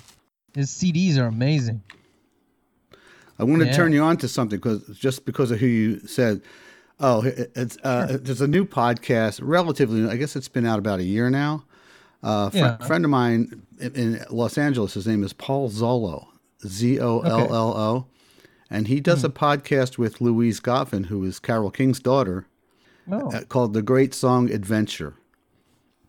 [0.54, 1.82] his CDs are amazing.
[3.40, 3.74] I want to Yeah.
[3.76, 6.42] turn you on to something because just because of who you said.
[7.04, 10.08] Oh, it's uh, there's a new podcast, relatively.
[10.08, 11.64] I guess it's been out about a year now.
[12.24, 12.78] Uh, a Yeah.
[12.78, 16.28] friend of mine in, Los Angeles, his name is Paul Zollo,
[16.64, 18.06] Z O L L O,
[18.70, 19.34] and he does a Hmm.
[19.38, 22.46] podcast with Louise Goffin, who is Carole King's daughter,
[23.12, 25.16] Oh, uh, called The Great Song Adventure.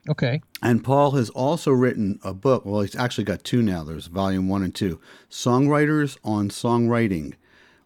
[0.08, 0.40] Okay.
[0.62, 2.64] And Paul has also written a book.
[2.64, 3.82] Well, he's actually got two now.
[3.84, 7.34] There's volume one and two, "Songwriters on Songwriting,"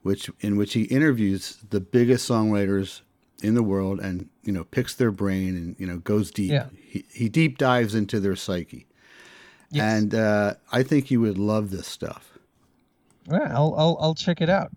[0.02, 3.00] which in which he interviews the biggest songwriters
[3.42, 6.50] in the world, and you know picks their brain and you know goes deep.
[6.50, 6.66] Yeah.
[6.82, 8.86] He, he deep dives into their psyche,
[9.70, 9.82] Yes.
[9.84, 12.38] and uh, I think you would love this stuff.
[13.30, 14.70] Yeah, I'll, I'll I'll check it out.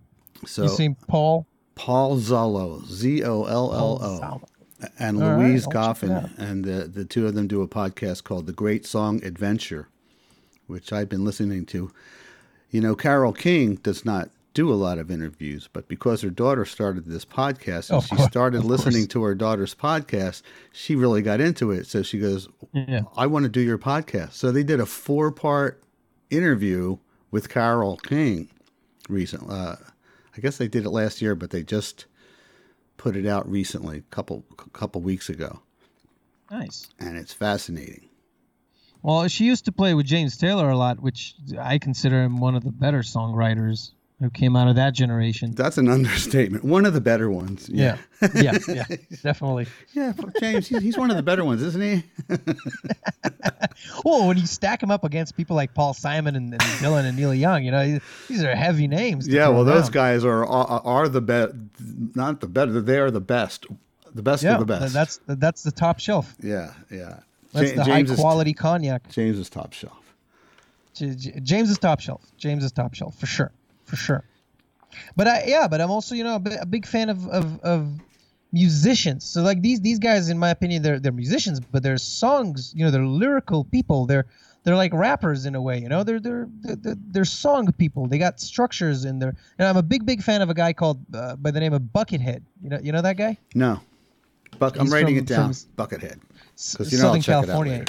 [0.46, 4.42] So you see Paul Paul Zollo, Z O L L O.
[4.98, 8.24] And All right, Louise it Goffin, and the, the two of them do a podcast
[8.24, 9.90] called The Great Song Adventure,
[10.68, 11.92] which I've been listening to.
[12.72, 16.66] You know, Carole King does not do a lot of interviews, but because her daughter
[16.66, 21.40] started this podcast and Of she started listening to her daughter's podcast, she really got
[21.42, 21.88] into it.
[21.88, 23.02] So she goes, Yeah.
[23.16, 24.34] I want to do your podcast.
[24.34, 25.82] So they did a four part
[26.30, 26.98] interview
[27.32, 28.50] with Carole King
[29.08, 29.56] recently.
[29.56, 29.76] Uh,
[30.36, 32.06] I guess they did it last year, but they just
[33.00, 35.62] put it out recently, a couple couple weeks ago,
[36.52, 36.88] Nice.
[37.00, 38.10] and it's fascinating.
[39.02, 42.56] Well, she used to play with James Taylor a lot, which I consider him one
[42.56, 45.52] of the better songwriters who came out of that generation.
[45.56, 46.64] That's an understatement.
[46.64, 47.70] One of the better ones.
[47.72, 47.98] Yeah,
[48.36, 48.86] yeah, yeah,
[49.24, 49.68] definitely.
[49.94, 50.14] yeah.
[50.40, 52.04] James, he's, he's one of the better ones, isn't he?
[54.04, 57.18] Well, when you stack him up against people like Paul Simon and, and Dylan and
[57.18, 59.28] Neil Young, you know these are heavy names.
[59.28, 59.48] yeah.
[59.48, 61.54] Well, those guys are are, are the best.
[62.16, 62.82] Not the better.
[62.82, 63.66] They are the best.
[64.14, 64.94] The best yeah, of the best.
[64.94, 66.36] that's that's the top shelf.
[66.42, 66.74] yeah.
[66.92, 67.20] Yeah.
[67.54, 69.10] That's the James high is quality cognac.
[69.12, 70.14] James is top shelf.
[70.94, 72.22] J- J- James is top shelf.
[72.38, 73.52] James is top shelf for sure,
[73.90, 74.24] for sure.
[75.16, 77.88] But I yeah, but I'm also you know a, big fan of, of of
[78.52, 79.24] musicians.
[79.26, 82.74] So like these these guys, in my opinion, they're they're musicians, but they're songs.
[82.76, 84.06] You know, they're lyrical people.
[84.06, 84.26] They're
[84.64, 85.80] they're like rappers in a way.
[85.80, 88.08] You know, they're they're they're, they're song people.
[88.08, 89.36] They got structures in there.
[89.58, 91.82] And I'm a big big fan of a guy called uh, by the name of
[91.82, 92.42] Buckethead.
[92.64, 93.38] You know you know that guy?
[93.56, 93.80] No.
[94.58, 95.52] Buck, I'm writing from- it down.
[95.78, 96.20] Buckethead.
[96.58, 97.86] S- 'Cause you know I'll Southern check it out California.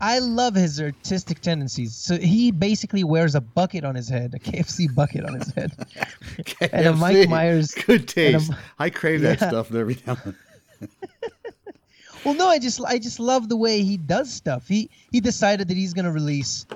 [0.00, 1.94] I love his artistic tendencies.
[1.94, 5.72] So he basically wears a bucket on his head, a KFC bucket on his head.
[6.72, 8.48] And a Mike Myers- Good taste.
[8.50, 10.34] and I crave that stuff every now and.
[12.24, 14.68] Well, no, I just I just love the way he does stuff.
[14.68, 16.66] He he decided that he's gonna release,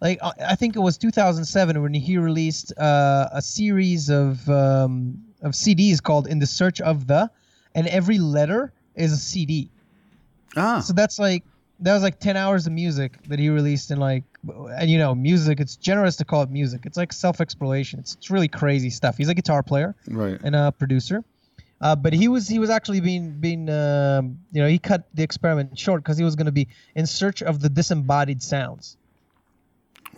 [0.00, 5.20] like uh, I think it was 2007 when he released uh, a series of um,
[5.42, 7.28] of CDs called "In the Search of the,"
[7.74, 9.68] and every letter is a CD.
[10.56, 11.42] Ah, So that's like
[11.82, 15.14] that was like 10 hours of music that he released in like and you know
[15.14, 15.60] music.
[15.60, 16.86] It's generous to call it music.
[16.86, 18.00] It's like self exploration.
[18.00, 19.16] It's, it's really crazy stuff.
[19.16, 20.40] He's a guitar player right.
[20.42, 21.24] and a producer.
[21.80, 25.24] Uh, but he was he was actually being being um, you know he cut the
[25.24, 28.96] experiment short because he was going to be in search of the disembodied sounds.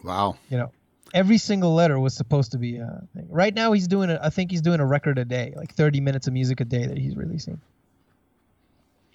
[0.02, 0.36] Wow.
[0.50, 0.72] You know,
[1.14, 3.26] every single letter was supposed to be a thing.
[3.30, 6.00] Right now he's doing a, I think he's doing a record a day, like 30
[6.00, 7.58] minutes of music a day that he's releasing.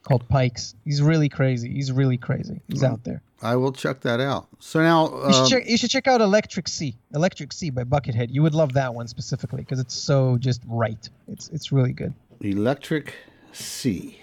[0.10, 0.74] Called Pikes.
[0.86, 1.72] He's really crazy.
[1.72, 2.62] He's really crazy.
[2.68, 3.22] He's out there.
[3.44, 4.48] I will check that out.
[4.58, 6.96] So now, You should, um, check, you should check out Electric Sea.
[7.14, 8.30] Electric Sea by Buckethead.
[8.32, 11.08] You would love that one specifically because it's so just right.
[11.28, 12.12] It's it's really good.
[12.42, 13.14] Electric
[13.52, 14.20] C.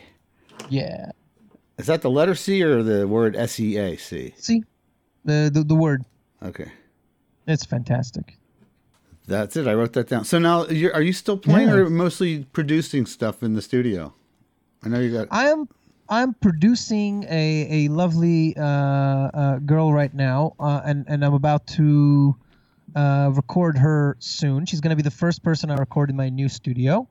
[0.68, 1.12] Yeah.
[1.78, 4.34] Is that the letter C or the word S E A C?
[4.38, 4.64] See,
[5.24, 6.04] the the, the word.
[6.42, 6.72] Okay.
[7.46, 8.36] It's fantastic.
[9.28, 9.68] That's it.
[9.68, 10.24] I wrote that down.
[10.24, 11.74] So now, you're, are you still playing Yeah.
[11.74, 14.14] or mostly producing stuff in the studio?
[14.86, 15.26] I know you got.
[15.32, 15.68] I am
[16.08, 21.66] I'm producing a a lovely uh, uh, girl right now, uh, and and I'm about
[21.78, 22.36] to
[22.94, 24.64] uh, record her soon.
[24.64, 27.08] She's gonna be the first person I record in my new studio,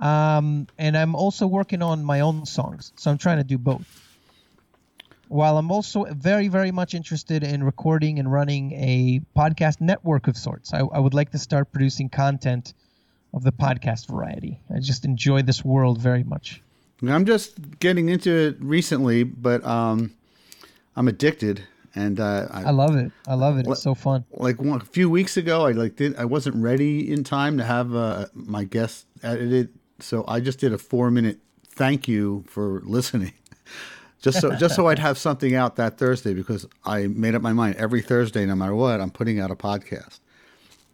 [0.00, 2.92] um, and I'm also working on my own songs.
[2.96, 3.86] So I'm trying to do both.
[5.28, 10.36] While I'm also very, very much interested in recording and running a podcast network of
[10.36, 12.74] sorts, I, I would like to start producing content
[13.32, 14.58] of the podcast variety.
[14.74, 16.60] I just enjoy this world very much.
[17.10, 20.14] I'm just getting into it recently, but um,
[20.94, 21.62] I'm addicted,
[21.94, 23.10] and uh, I, I love it.
[23.26, 23.66] I love it.
[23.66, 24.24] It's so fun.
[24.32, 27.64] like one, a few weeks ago, I like did I wasn't ready in time to
[27.64, 31.38] have uh, my guest edited, so I just did a four minute
[31.68, 33.32] thank you for listening,
[34.22, 37.52] just so just so I'd have something out that Thursday because I made up my
[37.52, 40.20] mind every Thursday, no matter what, I'm putting out a podcast.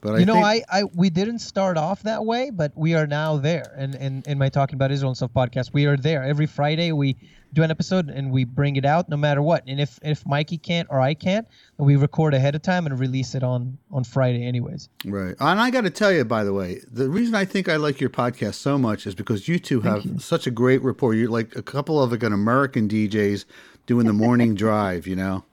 [0.00, 3.06] But you know, think, I, I we didn't start off that way, but we are
[3.06, 3.74] now there.
[3.76, 6.22] And in, in my Talking About Israel and Stuff podcast, we are there.
[6.22, 7.16] Every Friday we
[7.52, 9.64] do an episode and we bring it out no matter what.
[9.66, 13.34] And if if Mikey can't or I can't, we record ahead of time and release
[13.34, 14.88] it on on Friday anyways.
[15.04, 15.34] Right.
[15.40, 18.00] And I got to tell you, by the way, the reason I think I like
[18.00, 21.14] your podcast so much is because you two have such a great rapport.
[21.14, 23.44] You're like a couple of like an American DJs
[23.86, 25.44] doing the morning drive, you know?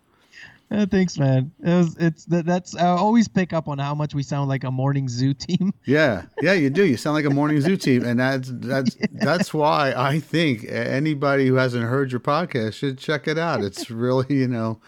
[0.72, 1.52] Uh, thanks, man.
[1.64, 4.64] It was, it's that, that's I always pick up on how much we sound like
[4.64, 5.74] a morning zoo team.
[5.86, 6.24] Yeah.
[6.42, 6.84] Yeah, you do.
[6.84, 8.04] You sound like a morning zoo team.
[8.04, 13.28] And that's, that's, that's why I think anybody who hasn't heard your podcast should check
[13.28, 13.64] it out.
[13.64, 14.80] It's really, you know,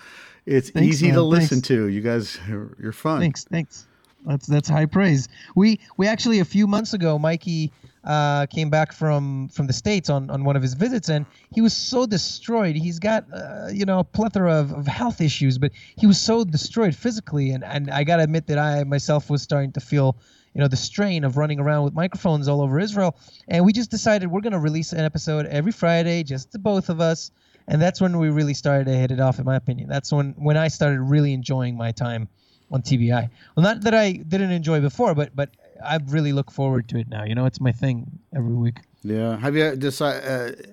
[0.48, 1.16] it's Thanks, easy man.
[1.16, 1.68] to listen Thanks.
[1.68, 1.88] to.
[1.88, 3.20] You guys, you're fun.
[3.20, 3.86] Thanks, thanks.
[4.26, 5.30] That's that's high praise.
[5.56, 7.72] We we actually a few months ago, Mikey
[8.08, 11.60] uh, came back from from the states on on one of his visits, and he
[11.60, 12.78] was so destroyed.
[12.78, 16.46] He's got uh, you know a plethora of, of health issues, but he was so
[16.46, 20.17] destroyed physically, and and I gotta admit that I myself was starting to feel.
[20.54, 23.15] You know the strain of running around with microphones all over Israel,
[23.48, 27.00] and we just decided we're gonna release an episode every Friday, just the both of
[27.00, 27.30] us,
[27.67, 29.38] and that's when we really started to hit it off.
[29.38, 32.28] In my opinion, that's when when I started really enjoying my time
[32.72, 33.30] on TBI.
[33.56, 35.52] Well, not that I didn't enjoy before, but but
[35.84, 37.24] I really look forward to it now.
[37.24, 38.80] You know, it's my thing every week.
[39.04, 39.38] Yeah.
[39.38, 40.68] Have you decided,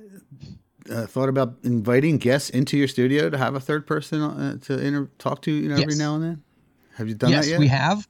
[0.91, 4.59] uh, uh, thought about inviting guests into your studio to have a third person uh,
[4.63, 5.99] to inter- talk to, you know, every Yes.
[5.99, 6.43] now and then?
[6.97, 7.61] Have you done yes, that yet?
[7.61, 8.07] we have.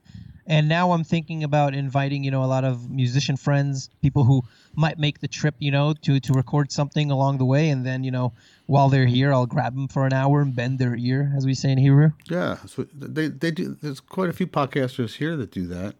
[0.46, 4.42] And now I'm thinking about inviting, you know, a lot of musician friends, people who
[4.74, 8.04] might make the trip, you know, to to record something along the way, and then,
[8.04, 8.34] you know,
[8.66, 11.54] while they're here, I'll grab them for an hour and bend their ear, as we
[11.54, 12.10] say in Hebrew.
[12.28, 13.74] Yeah, so they they do.
[13.80, 15.94] There's quite a few podcasters here that do that.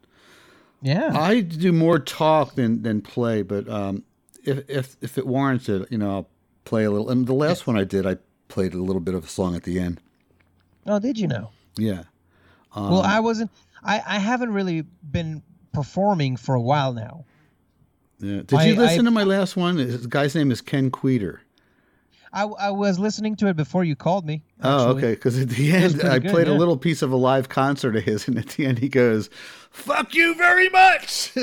[0.84, 1.18] Yeah.
[1.18, 4.04] I do more talk than than play, but um,
[4.44, 6.28] if if if it warrants it, you know, I'll
[6.66, 7.08] play a little.
[7.08, 8.18] And the last one I did, I
[8.48, 9.98] played a little bit of a song at the end.
[10.86, 11.50] oh, did you know?
[11.78, 12.02] Yeah,
[12.74, 13.50] um, well, I wasn't.
[13.82, 15.42] I I haven't really been
[15.72, 17.24] performing for a while now.
[18.20, 18.42] yeah.
[18.42, 19.78] Did I- you listen I- to my last one?
[19.78, 21.40] His guy's name is Ken Queter.
[22.34, 24.42] I, I was listening to it before you called me.
[24.60, 25.12] Oh, okay.
[25.12, 28.02] Because at the end, I good, played a little piece of a live concert of
[28.02, 29.30] his, and at the end, he goes,
[29.70, 31.30] "Fuck you very much."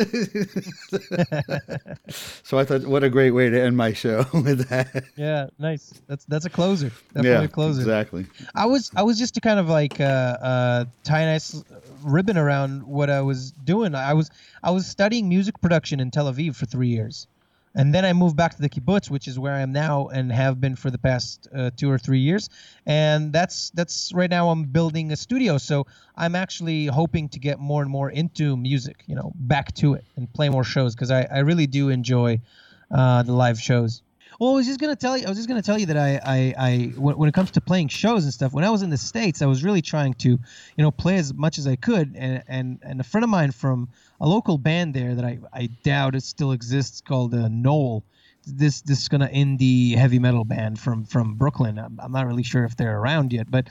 [2.43, 5.05] so I thought, what a great way to end my show with that.
[5.15, 5.93] Yeah, nice.
[6.07, 6.89] That's that's a closer.
[7.13, 7.79] Definitely yeah, a closer.
[7.79, 8.25] exactly.
[8.53, 11.63] I was I was just to kind of like uh, uh, tie a nice
[12.03, 13.95] ribbon around what I was doing.
[13.95, 14.29] I was
[14.61, 17.27] I was studying music production in Tel Aviv for three years,
[17.75, 20.31] and then I moved back to the kibbutz, which is where I am now and
[20.31, 22.49] have been for the past uh, two or three years.
[22.85, 27.59] And that's that's right now I'm building a studio, so I'm actually hoping to get
[27.59, 31.11] more and more into music, you know, back to it and play more shows because
[31.11, 32.41] I, I really do enjoy
[32.89, 34.01] uh, the live shows.
[34.41, 35.27] Well, I was just gonna tell you.
[35.27, 37.61] I was just gonna tell you that I, I, I when, when it comes to
[37.61, 38.53] playing shows and stuff.
[38.53, 40.39] When I was in the states, I was really trying to, you
[40.79, 42.15] know, play as much as I could.
[42.17, 43.87] And and, and a friend of mine from
[44.19, 48.03] a local band there that I, I doubt it still exists called uh, Knoll.
[48.45, 51.77] This this kind of indie heavy metal band from from Brooklyn.
[51.77, 53.67] I'm, I'm not really sure if they're around yet, but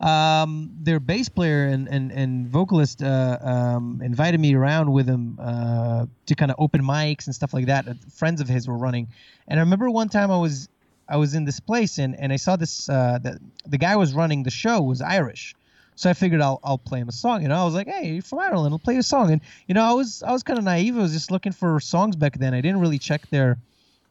[0.00, 5.38] um, their bass player and and, and vocalist uh, um, invited me around with him
[5.40, 7.84] uh, to kind of open mics and stuff like that.
[7.86, 9.08] that Friends of his were running,
[9.48, 10.68] and I remember one time I was
[11.08, 14.14] I was in this place and, and I saw this uh, the the guy was
[14.14, 15.54] running the show was Irish.
[15.94, 17.42] So I figured I'll I'll play him a song.
[17.42, 19.30] You know, I was like, hey, you're from Ireland, I'll play a song.
[19.30, 20.96] And you know, I was I was kind of naive.
[20.96, 22.54] I was just looking for songs back then.
[22.54, 23.58] I didn't really check their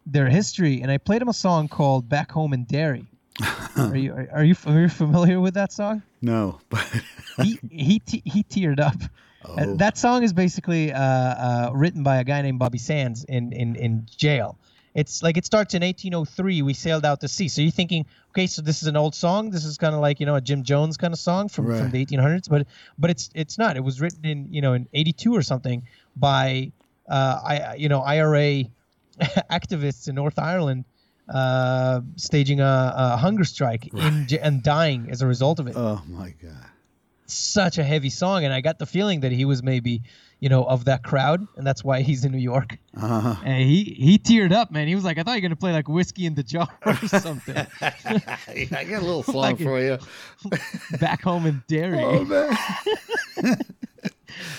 [0.05, 3.05] their history, and I played him a song called "Back Home in Derry."
[3.77, 6.03] are you are, are you are you familiar with that song?
[6.21, 6.85] No, but
[7.41, 8.97] he he te- he teared up.
[9.43, 9.75] Oh.
[9.75, 13.75] that song is basically uh, uh, written by a guy named Bobby Sands in, in,
[13.75, 14.55] in jail.
[14.93, 16.61] It's like it starts in 1803.
[16.61, 17.47] We sailed out to sea.
[17.47, 19.49] So you're thinking, okay, so this is an old song.
[19.49, 21.91] This is kind of like you know a Jim Jones kind of song from, from
[21.91, 22.49] the 1800s.
[22.49, 22.67] But
[22.99, 23.77] but it's it's not.
[23.77, 25.87] It was written in you know in 82 or something
[26.17, 26.73] by
[27.09, 28.65] uh, I you know IRA
[29.51, 30.85] activists in North Ireland
[31.29, 35.75] uh, staging a, a hunger strike in, and dying as a result of it.
[35.77, 36.65] Oh my god.
[37.27, 40.01] such a heavy song and i got the feeling that he was maybe
[40.41, 42.77] you know of that crowd and that's why he's in new york.
[42.99, 44.87] Uh, and he he teared up man.
[44.87, 46.95] He was like i thought you were gonna play like whiskey in the jar or
[47.07, 47.55] something.
[47.81, 49.97] I got a little song Like for you.
[50.99, 52.03] back home in derry.
[52.03, 52.57] Oh man.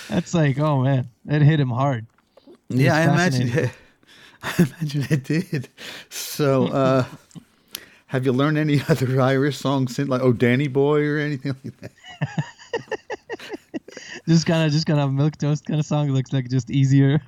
[0.09, 2.07] that's like oh man that hit him hard.
[2.69, 3.69] Yeah, I was imagine.
[4.43, 5.69] I imagine it did.
[6.09, 7.05] So, uh,
[8.07, 11.77] have you learned any other Irish songs since, like "Oh Danny Boy" or anything like
[11.81, 11.91] that?
[14.27, 17.21] just kind of just kind of milk toast kind of song looks like just easier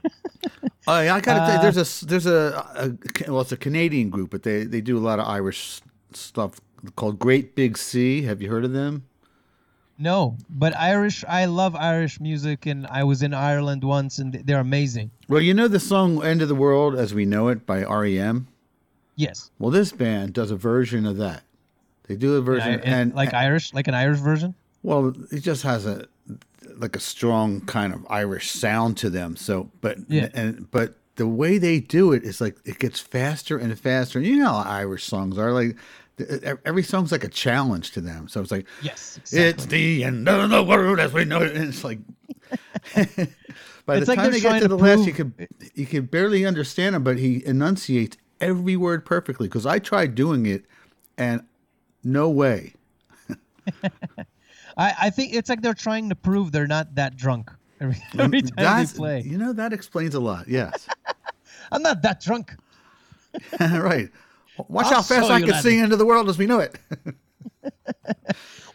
[0.87, 4.29] Oh, yeah, I gotta Uh, there's a there's a, a well, it's a Canadian group,
[4.29, 5.81] but they they do a lot of Irish
[6.13, 6.61] stuff
[6.95, 8.21] called Great Big Sea.
[8.23, 9.05] Have you heard of them?
[9.97, 14.59] no but irish i love irish music and i was in ireland once and they're
[14.59, 17.83] amazing Well, you know the song "End of the World as We Know It" by
[17.83, 18.47] REM.
[19.15, 21.43] yes Well, this band does a version of that.
[22.07, 25.63] They do a version, I- and like irish like an irish version Well, it just
[25.63, 26.07] has a
[26.77, 29.35] like a strong kind of Irish sound to them.
[29.37, 30.27] So, but Yeah.
[30.33, 34.19] and but the way they do it is like it gets faster and faster.
[34.19, 35.77] And You know how Irish songs are like
[36.65, 38.27] every song's like a challenge to them.
[38.27, 39.39] So it's like yes exactly.
[39.49, 41.99] it's the end of the world as we know it, and it's like.
[43.85, 46.45] By It's the like time they're get to the last, you could you could barely
[46.45, 49.47] understand him, but he enunciates every word perfectly.
[49.47, 50.65] Because I tried doing it,
[51.17, 51.43] and
[52.03, 52.73] no way.
[54.77, 58.19] I, I think it's like they're trying to prove they're not that drunk every, mm,
[58.19, 59.21] every time That's they play.
[59.21, 60.47] you know that explains a lot.
[60.47, 60.87] Yes.
[61.71, 62.55] I'm not that drunk.
[63.59, 64.09] right.
[64.67, 66.77] Watch I'll how fast I can sing into the world as we know it.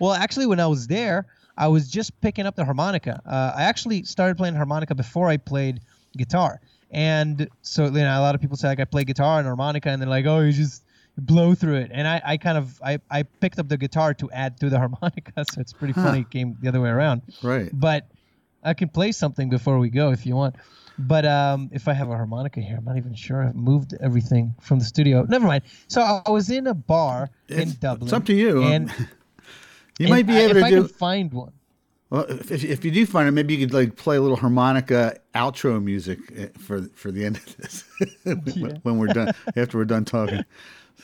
[0.01, 1.27] Well, actually, when I was there,
[1.61, 3.21] I was just picking up the harmonica.
[3.27, 5.81] Uh, I actually started playing harmonica before I played
[6.17, 9.47] guitar, and so you know, a lot of people say like I play guitar and
[9.47, 10.83] harmonica, and they're like, oh, you just
[11.19, 11.91] blow through it.
[11.93, 14.79] And I, I kind of I, I picked up the guitar to add to the
[14.85, 16.21] harmonica, so it's pretty funny.
[16.21, 17.23] It came the other way around.
[17.43, 17.69] right.
[17.73, 18.09] but
[18.63, 20.57] I can play something before we go if you want.
[20.99, 23.43] But um, if I have a harmonica here, I'm not even sure.
[23.43, 25.25] I've moved everything from the studio.
[25.27, 25.63] Never mind.
[25.89, 28.07] So I was in a bar in Dublin.
[28.07, 28.63] it's up to you.
[28.63, 28.93] And
[30.01, 30.77] You and might be able if to I do.
[30.85, 31.53] can find one.
[32.09, 35.19] Well, if, if you do find it, maybe you could like play a little harmonica
[35.35, 37.85] outro music eh, for for the end of this
[38.25, 38.79] Yeah.
[38.83, 40.43] when we're done after we're done talking.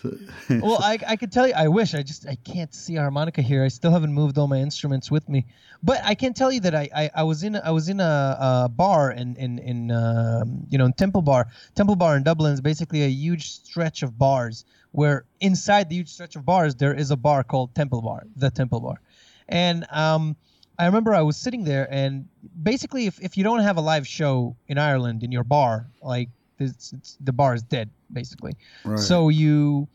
[0.50, 3.42] well, I, I could tell you, I wish I just I can't see a harmonica
[3.42, 3.64] here.
[3.64, 5.44] I still haven't moved all my instruments with me,
[5.82, 8.36] but I can tell you that I, I, I was in I was in a,
[8.40, 11.48] a bar in in in um, you know in Temple Bar.
[11.74, 14.64] Temple Bar in Dublin is basically a huge stretch of bars
[14.96, 18.50] where inside the huge stretch of bars there is a bar called Temple Bar, the
[18.50, 19.00] Temple Bar,
[19.48, 20.36] and um.
[20.78, 22.28] I remember I was sitting there, and
[22.62, 26.28] basically, if, if you don't have a live show in Ireland in your bar, like
[26.58, 28.52] it's, it's, the bar is dead, basically.
[28.84, 28.98] Right.
[28.98, 29.88] So you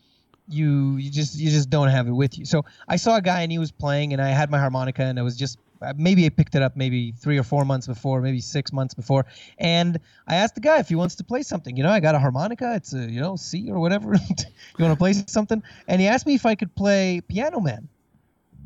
[0.50, 2.46] you you just you just don't have it with you.
[2.46, 5.20] So I saw a guy and he was playing, and I had my harmonica, and
[5.20, 8.22] I was just Uh, maybe I picked it up maybe three or four months before,
[8.22, 9.26] maybe six months before,
[9.58, 11.76] and I asked the guy if he wants to play something.
[11.76, 14.14] You know, I got a harmonica, it's a you know C or whatever.
[14.78, 15.64] you want to play something?
[15.88, 17.88] And he asked me if I could play Piano Man.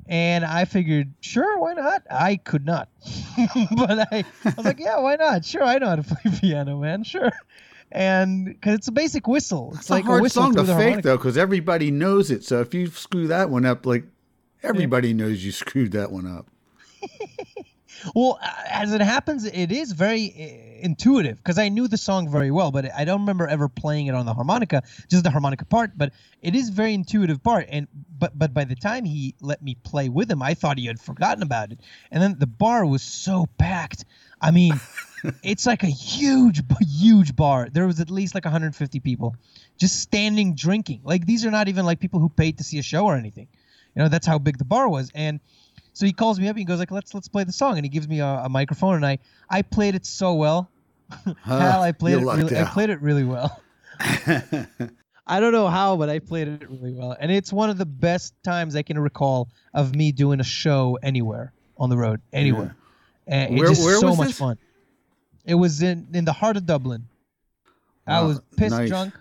[0.07, 2.03] And I figured, sure, why not?
[2.11, 2.89] I could not,
[3.75, 5.43] but I, I was like, yeah, why not?
[5.43, 7.03] Sure, I know how to play piano, man.
[7.03, 7.31] Sure,
[7.91, 9.69] and because it's a basic whistle.
[9.71, 11.01] It's It's like a hard whistle song to fake harmonica.
[11.01, 12.43] though, because everybody knows it.
[12.43, 14.03] So if you screw that one up, like
[14.61, 16.47] everybody knows you screwed that one up.
[18.13, 18.39] Well,
[18.69, 22.71] as it happens, it is very uh, intuitive because I knew the song very well,
[22.71, 25.91] but I don't remember ever playing it on the harmonica, just the harmonica part.
[25.95, 27.87] But it is very intuitive part, and
[28.17, 30.99] but but by the time he let me play with him, I thought he had
[30.99, 31.79] forgotten about it.
[32.11, 34.05] And then the bar was so packed.
[34.41, 34.79] I mean,
[35.43, 37.69] it's like a huge, huge bar.
[37.71, 39.35] There was at least like 150 people
[39.77, 41.01] just standing drinking.
[41.03, 43.47] Like these are not even like people who paid to see a show or anything.
[43.95, 45.09] You know, that's how big the bar was.
[45.15, 45.39] And
[45.95, 47.85] so he calls me up and he goes like, "Let's let's play the song." And
[47.85, 49.17] he gives me a, a microphone, and I
[49.49, 50.69] I played it so well.
[51.43, 52.25] Hal, I played it.
[52.25, 53.61] Really, I played it really well.
[55.27, 57.85] I don't know how, but I played it really well, and it's one of the
[57.85, 62.75] best times I can recall of me doing a show anywhere on the road, anywhere.
[63.27, 64.37] And Where- it's just so much this?
[64.37, 64.57] fun.
[65.45, 67.07] It was in in the heart of Dublin.
[68.05, 68.89] I Wow, was pissed nice.
[68.89, 69.13] drunk,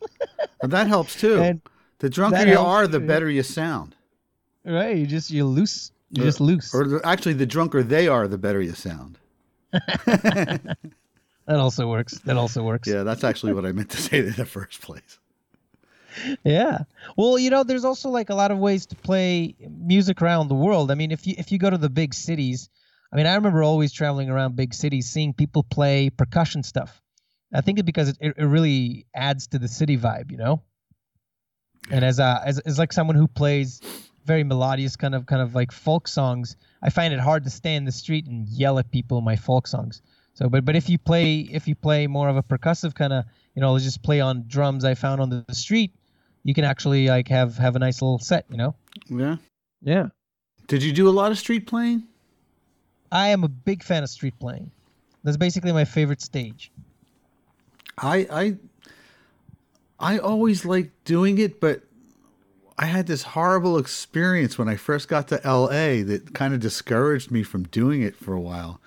[0.60, 1.38] But that helps too.
[1.40, 1.60] and
[1.98, 3.94] the drunker you are, the better you sound.
[4.64, 6.28] right, you just you loose, you Yeah.
[6.28, 6.74] just loose.
[6.74, 9.18] Or actually, the drunker they are, the better you sound.
[11.46, 12.18] That also works.
[12.24, 12.88] That also works.
[12.88, 15.20] Yeah, that's actually what I meant to say in the first place.
[16.42, 16.78] Yeah.
[17.16, 20.56] Well, you know, there's also like a lot of ways to play music around the
[20.56, 20.90] world.
[20.90, 22.68] I mean, if you if you go to the big cities,
[23.12, 27.00] I mean, I remember always traveling around big cities, seeing people play percussion stuff.
[27.54, 30.62] I think it's because it, it, it really adds to the city vibe, you know.
[31.92, 33.80] And as a as, as like someone who plays
[34.26, 37.74] very melodious kind of kind of like folk songs, I find it hard to stay
[37.76, 40.02] in the street and yell at people in my folk songs.
[40.34, 43.24] So, but but if you play if you play more of a percussive kind of,
[43.54, 45.92] you know, just play on drums I found on the, the street,
[46.42, 48.74] you can actually like have have a nice little set, you know.
[49.08, 49.36] Yeah.
[49.80, 50.08] Yeah.
[50.66, 52.02] Did you do a lot of street playing?
[53.10, 54.70] I am a big fan of street playing.
[55.22, 56.70] That's basically my favorite stage.
[57.96, 58.56] I I
[59.98, 61.82] I always liked doing it, but
[62.78, 67.30] I had this horrible experience when I first got to LA that kind of discouraged
[67.30, 68.80] me from doing it for a while.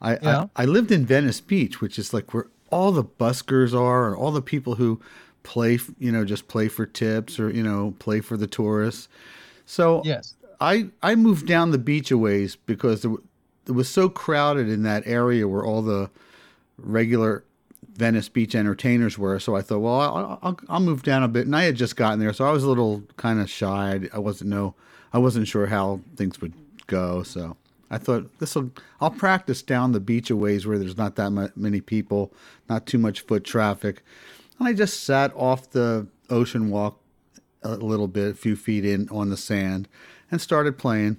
[0.00, 0.46] I, Yeah.
[0.56, 4.16] I I lived in Venice Beach, which is like where all the buskers are and
[4.16, 5.00] all the people who
[5.42, 9.08] play, you know, just play for tips or you know play for the tourists.
[9.66, 10.34] So Yes.
[10.60, 15.06] I I moved down the beach a ways because it was so crowded in that
[15.06, 16.10] area where all the
[16.78, 17.44] regular
[17.96, 19.38] Venice Beach entertainers were.
[19.38, 21.46] So I thought, well, I'll, I'll, I'll move down a bit.
[21.46, 24.08] And I had just gotten there, so I was a little kind of shy.
[24.12, 24.74] I wasn't know,
[25.12, 26.54] I wasn't sure how things would
[26.86, 27.22] go.
[27.22, 27.56] So
[27.90, 28.70] I thought this will.
[29.00, 32.32] I'll practice down the beach a ways where there's not that many people,
[32.68, 34.02] not too much foot traffic.
[34.58, 36.98] And I just sat off the ocean walk
[37.62, 39.88] a little bit, a few feet in on the sand,
[40.30, 41.18] and started playing.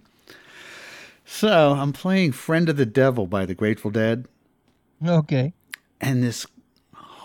[1.26, 4.28] So I'm playing "Friend of the Devil" by the Grateful Dead
[5.06, 5.54] Okay.
[6.00, 6.46] and this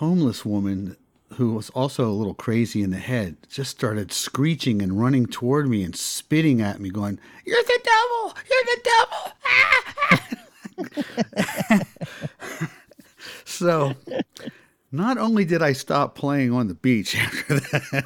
[0.05, 0.97] homeless woman
[1.35, 5.69] who was also a little crazy in the head just started screeching and running toward
[5.69, 9.31] me and spitting at me going you're the devil you're the devil
[11.69, 11.83] Ah!
[13.45, 13.93] so
[14.91, 18.03] not only did i stop playing on the beach after that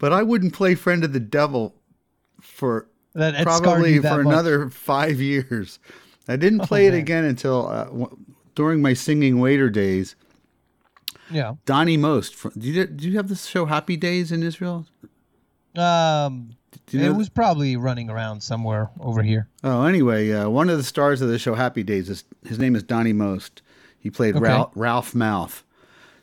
[0.00, 1.74] but i wouldn't play friend of the devil
[2.40, 4.32] for That probably for much.
[4.32, 5.78] another five years.
[6.28, 7.00] I didn't play it man.
[7.00, 8.16] again until uh, w-
[8.54, 10.14] during my singing waiter days.
[11.30, 11.54] Yeah.
[11.66, 12.34] Donnie Most.
[12.34, 14.86] fr- Do you, do you have this show Happy Days in Israel?
[15.76, 16.56] Um
[16.90, 19.48] you know it was probably running around somewhere over here.
[19.62, 22.76] Oh, anyway, uh, one of the stars of the show Happy Days is his name
[22.76, 23.62] is Donnie Most.
[23.98, 24.44] He played Okay.
[24.44, 25.62] Ralph, Ralph Malph.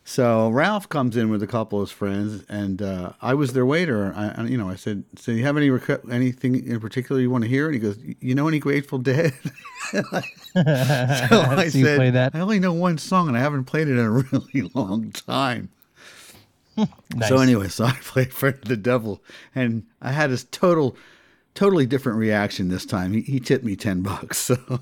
[0.04, 3.66] So Ralph comes in with a couple of his friends, and uh, I was their
[3.66, 4.12] waiter.
[4.16, 7.30] I, I- you know, I said, "So you have any rec- anything in particular you
[7.30, 9.34] want to hear?" And he goes, "You know any Grateful Dead?"
[9.92, 12.36] so I So said, play that.
[12.36, 15.70] "I only know one song, and I haven't played it in a really long time."
[17.16, 17.30] Nice.
[17.30, 19.22] So anyway, so I played Friend of the Devil,
[19.54, 20.96] and I had this total,
[21.54, 23.14] totally different reaction this time.
[23.14, 24.80] He, he tipped me ten bucks, so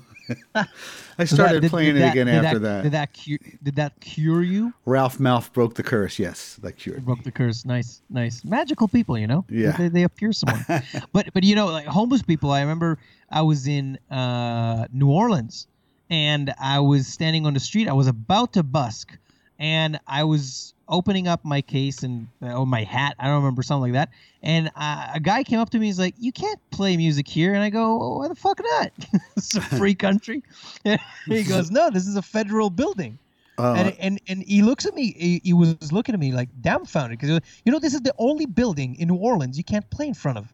[1.18, 2.82] I started did- playing did it that- again after that, that.
[2.82, 3.38] Did that cure?
[3.62, 4.72] Did that cure you?
[4.86, 6.18] Ralph Malph broke the curse.
[6.18, 6.98] Yes, that cured.
[6.98, 7.04] me.
[7.04, 7.64] Broke the curse.
[7.64, 8.44] Nice, nice.
[8.44, 9.44] Magical people, you know.
[9.48, 9.72] Yeah.
[9.72, 10.64] They, they appear someone.
[11.12, 12.50] but but you know, like homeless people.
[12.50, 12.98] I remember
[13.30, 15.66] I was in uh, New Orleans,
[16.08, 17.88] and I was standing on the street.
[17.88, 19.16] I was about to busk,
[19.58, 23.14] and I was opening up my case and or my hat.
[23.18, 24.10] I don't remember something like that.
[24.42, 25.86] And uh, a guy came up to me.
[25.86, 28.92] He's like, "You can't play music here." And I go, well, "Why the fuck not?
[29.36, 30.42] it's a free country."
[31.26, 33.18] he goes, "No, this is a federal building."
[33.58, 35.14] Uh, and, and and he looks at me.
[35.16, 38.46] He, he was looking at me like dumbfounded because you know this is the only
[38.46, 40.52] building in New Orleans you can't play in front of.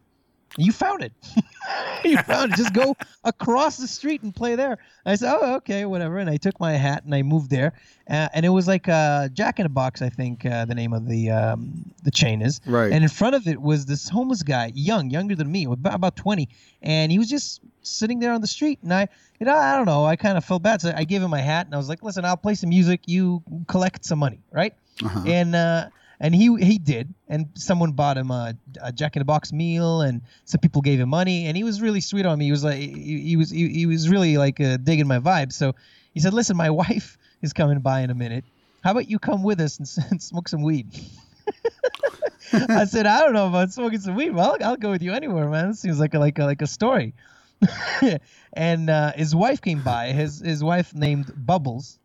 [0.57, 1.13] You found it.
[2.05, 2.57] you found it.
[2.57, 4.77] Just go across the street and play there.
[5.05, 6.17] I said, oh, okay, whatever.
[6.17, 7.73] And I took my hat and I moved there.
[8.09, 10.93] Uh, and it was like uh, Jack in a Box, I think uh, the name
[10.93, 12.61] of the um, the chain is.
[12.65, 12.91] Right.
[12.91, 16.15] And in front of it was this homeless guy, young, younger than me, about, about
[16.15, 16.47] 20.
[16.81, 18.79] And he was just sitting there on the street.
[18.81, 19.07] And I,
[19.39, 20.05] you know, I don't know.
[20.05, 20.81] I kind of felt bad.
[20.81, 23.01] So I gave him my hat and I was like, listen, I'll play some music.
[23.05, 24.73] You collect some money, right?
[25.03, 25.23] uh-huh.
[25.25, 25.89] And uh,
[26.19, 30.01] and he he did, and someone bought him a, a Jack in the Box meal,
[30.01, 32.45] and some people gave him money, and he was really sweet on me.
[32.45, 35.53] He was like he, he was he, he was really like uh, digging my vibe.
[35.53, 35.75] So
[36.13, 38.45] he said, "Listen, my wife is coming by in a minute.
[38.83, 40.87] How about you come with us and, and smoke some weed?"
[42.53, 44.31] I said, "I don't know about smoking some weed.
[44.31, 45.69] Well, I'll, I'll go with you anywhere, man.
[45.69, 47.13] It seems like a, like a, like a story."
[48.53, 50.11] and uh, his wife came by.
[50.11, 51.99] His his wife named Bubbles.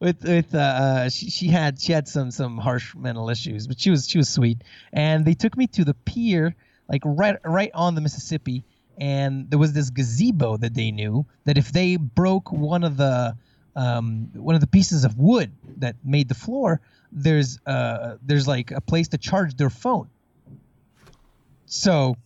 [0.00, 3.78] With with uh, uh she, she had she had some some harsh mental issues but
[3.78, 4.62] she was she was sweet.
[4.92, 6.56] And they took me to the pier
[6.88, 8.64] like right right on the mississippi.
[8.98, 13.36] And there was this gazebo that they knew that if they broke one of the
[13.76, 16.80] um one of the pieces of wood that made the floor
[17.12, 20.08] there's uh there's like a place to charge their phone.
[21.66, 22.16] So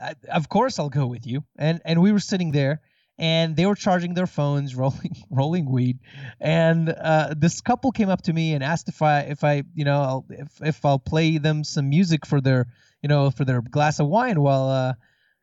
[0.00, 1.44] I, of course i'll go with you.
[1.58, 2.80] And and we were sitting there
[3.18, 5.98] and they were charging their phones rolling rolling weed.
[6.40, 9.84] And uh, this couple came up to me and asked if i if i you
[9.84, 12.66] know I'll, if if i'll play them some music for their
[13.02, 14.94] you know for their glass of wine while uh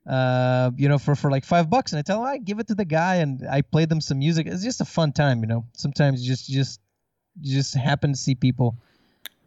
[0.10, 1.92] uh you know for for like five bucks.
[1.92, 4.20] And i tell them i give it to the guy and i play them some
[4.20, 4.48] music.
[4.48, 5.66] It's just a fun time you know.
[5.74, 6.82] Sometimes you just just
[7.40, 8.76] you just happen to see people.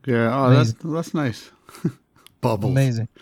[0.07, 0.35] Yeah.
[0.35, 1.51] Oh, that's that's nice.
[2.41, 2.73] Bubbles.
[2.73, 3.09] amazing.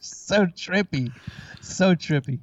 [0.00, 1.12] So trippy.
[1.60, 2.40] So trippy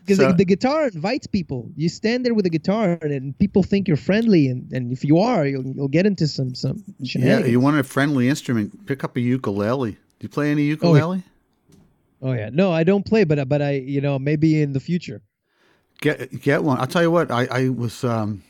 [0.00, 1.70] because So- the, the guitar invites people.
[1.76, 5.04] You stand there with a guitar, and, and people think you're friendly, and, and if
[5.04, 7.44] you are, you'll, you'll get into some some Yeah.
[7.44, 8.86] You want a friendly instrument?
[8.86, 9.92] Pick up a ukulele.
[9.92, 11.22] Do you play any ukulele?
[12.22, 15.22] oh yeah, no, I don't play, but but I you know maybe in the future.
[16.00, 16.78] Get get one.
[16.80, 17.30] I'll tell you what.
[17.30, 18.42] I I was um,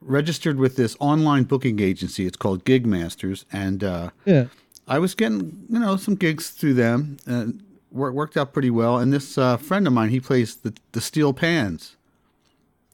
[0.00, 2.26] registered with this online booking agency.
[2.26, 4.46] It's called Gig Masters, and uh, Yeah.
[4.88, 7.62] I was getting you know some gigs through them, and
[7.92, 8.98] work, worked out pretty well.
[8.98, 11.96] And this uh, friend of mine, he plays the the steel pans.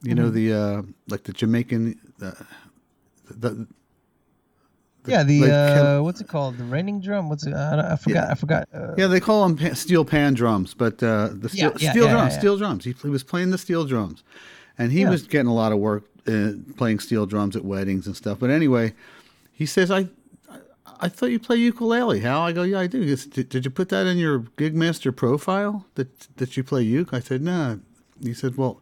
[0.01, 1.99] You know the uh, like the Jamaican.
[2.19, 2.45] The,
[3.29, 3.67] the-
[5.07, 8.29] yeah the like, uh what's it called the raining drum what's it i, I forgot
[8.29, 11.71] i forgot uh, Yeah, they call them pa- steel pan drums, but uh, the steel,
[11.71, 12.39] Yeah, yeah, steel yeah, drums, yeah.
[12.39, 12.83] steel drums.
[12.85, 14.23] He, he was playing the steel drums,
[14.77, 15.09] and he Yeah.
[15.09, 18.39] was getting a lot of work uh, playing steel drums at weddings and stuff.
[18.39, 18.93] But anyway,
[19.53, 20.09] he says, "I,
[20.99, 23.71] I, thought you play ukulele." How I go, "Yeah, I do." Goes, did, did you
[23.71, 27.13] put that in your Gigmaster profile that that you play uke?
[27.13, 27.79] I said, "No."
[28.21, 28.81] He said, "Well,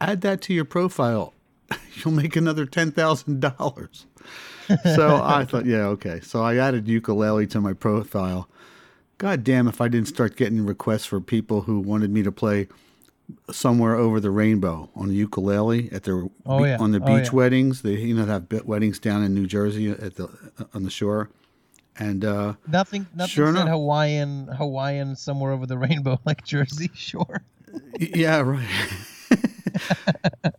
[0.00, 1.34] add that to your profile.
[1.94, 4.06] You'll make another ten thousand dollars."
[4.94, 6.20] so I thought, yeah, okay.
[6.20, 8.48] So I added ukulele to my profile.
[9.16, 12.68] God damn if I didn't start getting requests for people who wanted me to play
[13.50, 16.76] somewhere over the rainbow on the ukulele at their Oh, yeah.
[16.78, 17.32] on the Oh, beach yeah.
[17.34, 17.82] weddings.
[17.82, 20.28] They you know have weddings down in New Jersey at the
[20.72, 21.30] on the shore,
[21.98, 23.06] and uh, Nothing.
[23.14, 23.68] Nothing Sure said enough.
[23.70, 24.46] Hawaiian.
[24.48, 27.42] Hawaiian somewhere over the rainbow, like Jersey Shore.
[27.98, 28.66] yeah, right.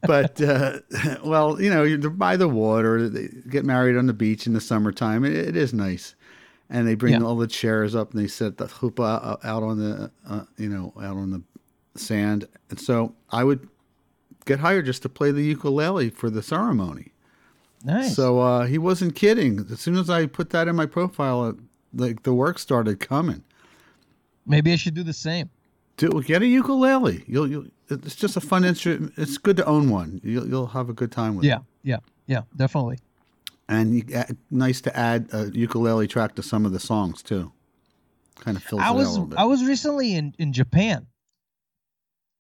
[0.04, 0.80] but uh,
[1.24, 3.10] well, you know, you're by the water.
[3.10, 5.26] They get married on the beach in the summertime.
[5.26, 6.16] It, it is nice,
[6.70, 7.24] and they bring Yeah.
[7.24, 8.66] all the chairs up and they set the
[9.04, 11.42] out- out on the uh, you know out on the
[12.00, 12.48] sand.
[12.70, 13.68] And so I would
[14.46, 17.12] get hired just to play the ukulele for the ceremony.
[17.84, 18.16] Nice.
[18.16, 19.66] So uh, he wasn't kidding.
[19.72, 21.54] As soon as I put that in my profile, uh,
[21.94, 23.44] like the work started coming.
[24.46, 25.50] Maybe I should do the same.
[25.98, 27.24] Do get a ukulele.
[27.28, 29.14] You'll, you'll it's just a fun instrument.
[29.18, 30.22] It's good to own one.
[30.24, 31.58] You'll, you'll have a good time with Yeah.
[31.58, 31.62] it.
[31.84, 31.98] Yeah.
[32.28, 32.42] Yeah.
[32.56, 33.00] Definitely.
[33.68, 37.52] And you, add- nice to add a ukulele track to some of the songs too.
[38.36, 39.40] Kind of fills I it out a was little bit.
[39.40, 41.06] I was recently in in Japan,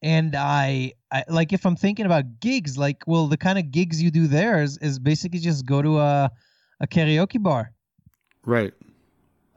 [0.01, 4.01] and I, I like if I'm thinking about gigs, like well, the kind of gigs
[4.01, 6.31] you do there is is basically just go to a
[6.79, 7.71] a karaoke bar.
[8.45, 8.73] right.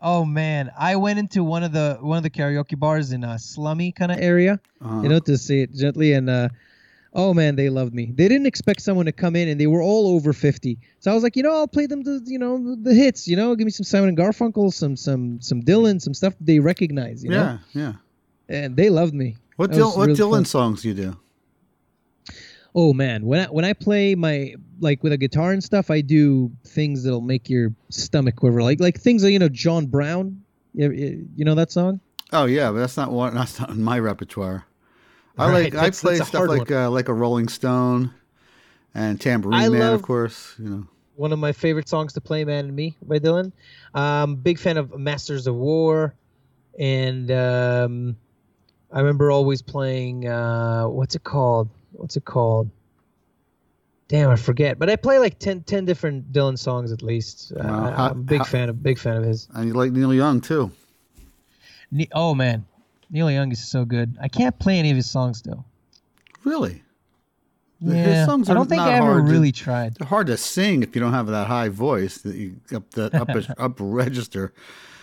[0.04, 3.38] Oh man, I went into one of the one of the karaoke bars in a
[3.38, 4.58] slummy kind of area.
[4.84, 6.48] Uh, You know, to say it gently, and uh,
[7.14, 8.10] oh man, they loved me.
[8.12, 10.80] They didn't expect someone to come in, and they were all over fifty.
[10.98, 13.28] So I was like, you know, I'll play them the you know the hits.
[13.28, 16.58] You know, give me some Simon and Garfunkel, some some some Dylan, some stuff they
[16.58, 17.22] recognize.
[17.22, 17.82] You know, yeah,
[18.48, 18.56] yeah.
[18.58, 19.36] and they loved me.
[19.56, 20.44] What That Dylan, was what really Dylan fun.
[20.46, 21.16] songs you do?
[22.74, 26.00] Oh man, when I when I play my like with a guitar and stuff, I
[26.00, 28.62] do things that'll make your stomach quiver.
[28.62, 30.42] Like like things that you know, John Brown.
[30.74, 32.00] You, you know that song?
[32.32, 33.34] Oh yeah, but that's not one.
[33.34, 34.64] That's not in my repertoire.
[35.36, 38.10] I Right, like I play stuff like uh, like a Rolling Stone,
[38.94, 40.54] and Tambourine I Man, love- of course.
[40.58, 40.86] You know.
[41.16, 43.52] One of my favorite songs to play, "Man in Me" by Dylan.
[43.94, 46.14] Um, big fan of Masters of War,
[46.78, 48.16] and um,
[48.92, 50.28] I remember always playing.
[50.28, 51.68] Uh, what's it called?
[51.92, 52.70] What's it called?
[54.08, 54.78] Damn, I forget.
[54.78, 57.52] But I play like 10, 10 different Dylan songs at least.
[57.52, 59.48] Uh, Wow, I'm a big how- fan of big fan of his.
[59.54, 60.70] And you like Neil Young too.
[61.90, 62.64] Ne- oh man,
[63.10, 64.16] Neil Young is so good.
[64.20, 65.64] I can't play any of his songs though.
[66.44, 66.82] Really?
[67.82, 69.94] His Yeah, songs I don't think not I ever hard to- really tried.
[69.94, 73.14] They're hard to sing if you don't have that high voice that you up that
[73.14, 73.28] up
[73.58, 74.52] up register.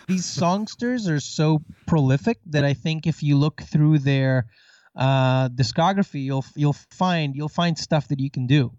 [0.09, 4.47] These songsters are so prolific that I think if you look through their
[4.95, 8.71] uh, discography, you'll you'll find you'll find stuff that you can do.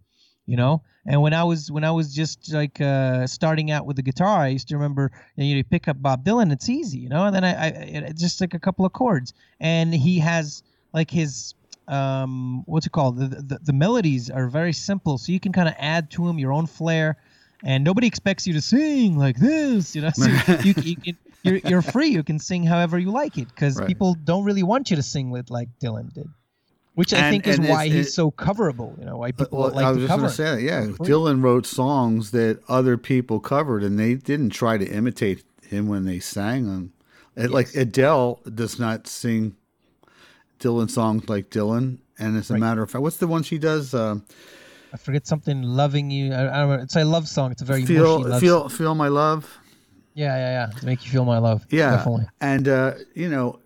[0.47, 3.95] You know, and when I was when I was just like uh, starting out with
[3.95, 6.99] the guitar, I used to remember you, know, you pick up Bob Dylan, it's easy,
[6.99, 10.19] you know, and then I, I it, just like a couple of chords, and he
[10.19, 11.55] has like his
[11.87, 13.19] um what's it called?
[13.19, 16.41] The, the the melodies are very simple so you can kind of add to them
[16.41, 17.19] your own flair
[17.65, 20.27] and nobody expects you to sing like this you know so
[20.65, 23.87] you, you can you're, you're free you can sing however you like it because Right.
[23.89, 26.29] people don't really want you to sing with like dylan did
[26.95, 29.71] which i And- think is why he's it- so coverable you know why people Well,
[29.71, 30.63] like I was to just cover going to say that.
[30.63, 35.87] Yeah, Dylan wrote songs that other people covered, and they didn't try to imitate him
[35.89, 36.93] when they sang them.
[37.37, 39.55] It- Like Adele does not sing
[40.59, 42.61] Dylan songs like Dylan, and as a Right.
[42.61, 43.95] matter of fact, what's the one she does?
[43.95, 44.25] Um,
[44.93, 47.65] i forget something loving you i, I don't know it's a love song it's a
[47.65, 49.59] very mushy feel, love feel, feel my love.
[50.15, 53.61] yeah yeah yeah make you feel my love Yeah, definitely and uh, you know,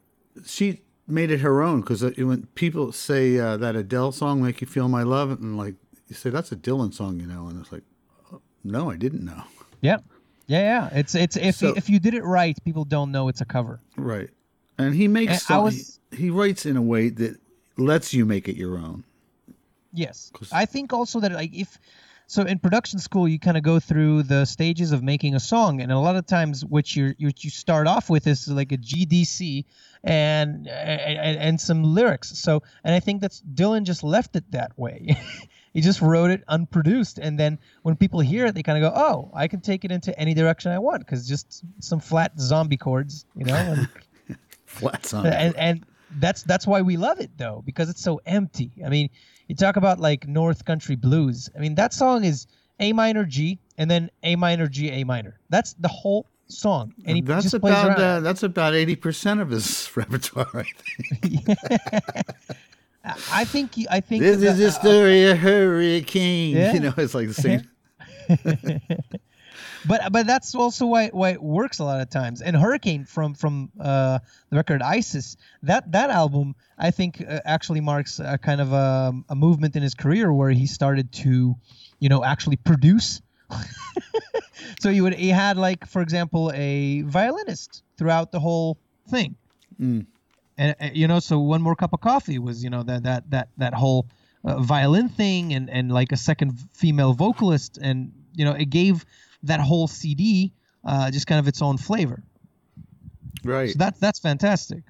[0.46, 4.66] she made it her own because when people say uh, that Adele song "Make You
[4.66, 5.74] Feel My Love," and like
[6.08, 7.82] you say that's a Dylan song, you know, and it's like,
[8.32, 9.42] oh, no, I didn't know.
[9.82, 9.98] Yeah,
[10.46, 10.60] yeah,
[10.92, 10.98] yeah.
[10.98, 13.80] It's it's if So- if you did it right, people don't know it's a cover.
[13.96, 14.30] Right,
[14.78, 17.38] and he makes And was- he, he writes in a way that
[17.76, 19.04] lets you make it your own.
[19.94, 21.78] Yes, I think also that like if
[22.26, 25.80] so in production school you kind of go through the stages of making a song,
[25.80, 28.76] and a lot of times what you you you start off with is like a
[28.76, 29.64] GDC
[30.02, 32.36] and and, and some lyrics.
[32.38, 35.16] So and I think that's Dylan just left it that way.
[35.74, 38.98] he just wrote it unproduced, and then when people hear it, they kind of go,
[38.98, 42.78] "Oh, I can take it into any direction I want," because just some flat zombie
[42.78, 43.54] chords, you know.
[43.54, 43.88] And,
[44.66, 45.26] Flat song.
[45.26, 45.86] and and
[46.18, 49.08] that's that's why we love it though because it's so empty i mean
[49.48, 52.46] you talk about like north country blues i mean that song is
[52.80, 57.16] a minor g and then a minor g a minor that's the whole song and
[57.16, 60.48] he that's just plays about uh, that's about eighty percent of his repertoire.
[60.54, 61.58] I think.
[63.32, 66.56] i think i think This is the uh, story of Hurricane.
[66.56, 66.72] Yeah.
[66.72, 67.68] You know, it's like the same.
[69.86, 72.42] but but that's also why why it works a lot of times.
[72.42, 74.18] And Hurricane from from uh,
[74.50, 79.12] the record ISIS that that album I think uh, actually marks a kind of a,
[79.28, 81.54] a movement in his career where he started to,
[81.98, 83.20] you know, actually produce.
[84.80, 88.78] so he would he had like for example a violinist throughout the whole
[89.08, 89.36] thing.
[89.80, 90.06] Mm.
[90.56, 93.48] And you know, so one more cup of coffee was you know that that that
[93.58, 94.06] that whole
[94.44, 99.04] uh, violin thing and and like a second female vocalist and you know it gave
[99.44, 100.52] that whole CD
[100.84, 102.22] uh, just kind of its own flavor.
[103.44, 103.70] Right.
[103.70, 104.82] So that's that's fantastic.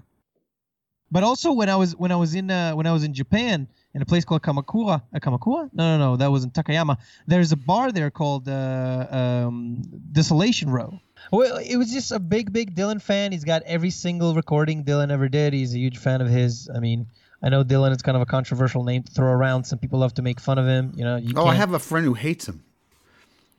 [1.11, 3.69] But also when I was when I was in uh, when I was in Japan
[3.95, 5.71] in a place called Kamakura, uh, Kamakura?
[5.73, 6.97] No, no, no, that was in Takayama.
[7.27, 10.99] There's a bar there called uh, um, Desolation Row.
[11.31, 13.31] Well, it was just a big, big Dylan fan.
[13.33, 15.53] He's got every single recording Dylan ever did.
[15.53, 16.69] He's a huge fan of his.
[16.75, 17.07] I mean,
[17.43, 19.65] I know Dylan is kind of a controversial name to throw around.
[19.65, 20.93] Some people love to make fun of him.
[20.97, 22.65] You know, you Oh, I can't- have a friend who hates him.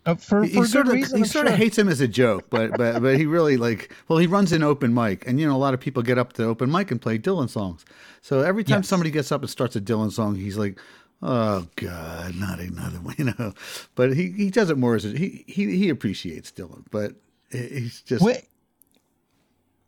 [0.05, 1.17] Uh, for, He, for he sort of reason.
[1.17, 3.91] he I'm sort of hates him as a joke, but but but he really like
[4.07, 6.33] well he runs an open mic, and you know a lot of people get up
[6.33, 7.85] to open mic and play Dylan songs.
[8.21, 8.87] So every time Yes.
[8.87, 10.79] somebody gets up and starts a Dylan song, he's like,
[11.21, 13.53] "Oh God, not another one," you know.
[13.95, 17.13] But he, he does it more as a, he he he appreciates Dylan, but
[17.51, 18.47] he's just Wait,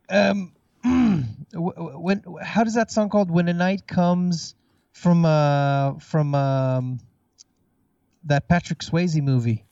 [0.08, 0.52] um,
[1.54, 3.30] when how does that song called?
[3.30, 4.54] When the night comes
[4.92, 6.98] from uh from um
[8.24, 9.64] that Patrick Swayze movie.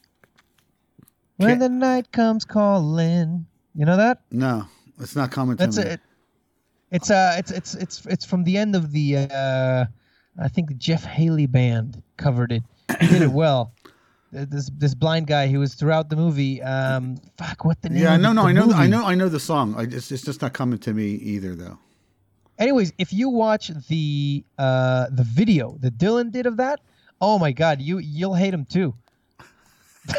[1.37, 4.21] When the night comes calling, you know that?
[4.31, 4.67] no,
[4.99, 5.85] it's not coming to That's me.
[5.85, 6.01] it.
[6.91, 9.85] It's uh, it's it's it's it's from the end of the uh,
[10.41, 12.63] I think the Jeff Healey band covered it.
[13.01, 13.73] He did it well.
[14.33, 16.63] This this blind guy, he was throughout the movie.
[16.63, 18.03] Um, fuck, what the name?
[18.03, 19.75] Yeah, no, no, I know, I know, I know the song.
[19.77, 21.79] I just, it's just not coming to me either, though.
[22.59, 26.81] Anyways, if you watch the uh, the video that Dylan did of that,
[27.21, 28.95] Oh my God, you you'll hate him too.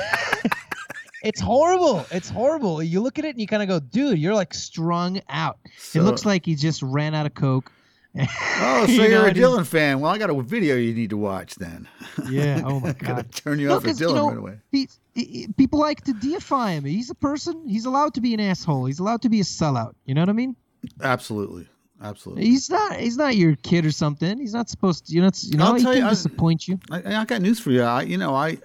[1.27, 2.05] it's horrible.
[2.11, 2.81] It's horrible.
[2.81, 5.59] You look at it and you kind of go, dude, you're like strung out.
[5.77, 7.71] So- it looks like he just ran out of coke.
[8.19, 9.99] Oh, so you you're a Dylan fan.
[9.99, 11.87] Well, I got a video you need to watch then.
[12.31, 12.63] Yeah.
[12.65, 13.31] Oh my I gotta God.
[13.31, 14.57] turn you No, off of 'cause, you Dylan know, right away.
[14.71, 16.83] He, he- people like to deify him.
[16.85, 17.67] He's a person.
[17.69, 18.85] He's allowed to be an asshole.
[18.85, 19.93] He's allowed to be a sellout.
[20.05, 20.55] You know what I mean?
[21.03, 21.67] Absolutely,
[22.01, 22.45] absolutely.
[22.45, 22.93] He's not.
[22.99, 24.39] He's not your kid or something.
[24.39, 25.13] He's not supposed to.
[25.13, 25.29] You know.
[25.43, 25.65] You know.
[25.65, 26.79] I'll He tell can you, I- disappoint you.
[26.89, 27.83] I, I got news for you.
[27.83, 28.57] I, you know, I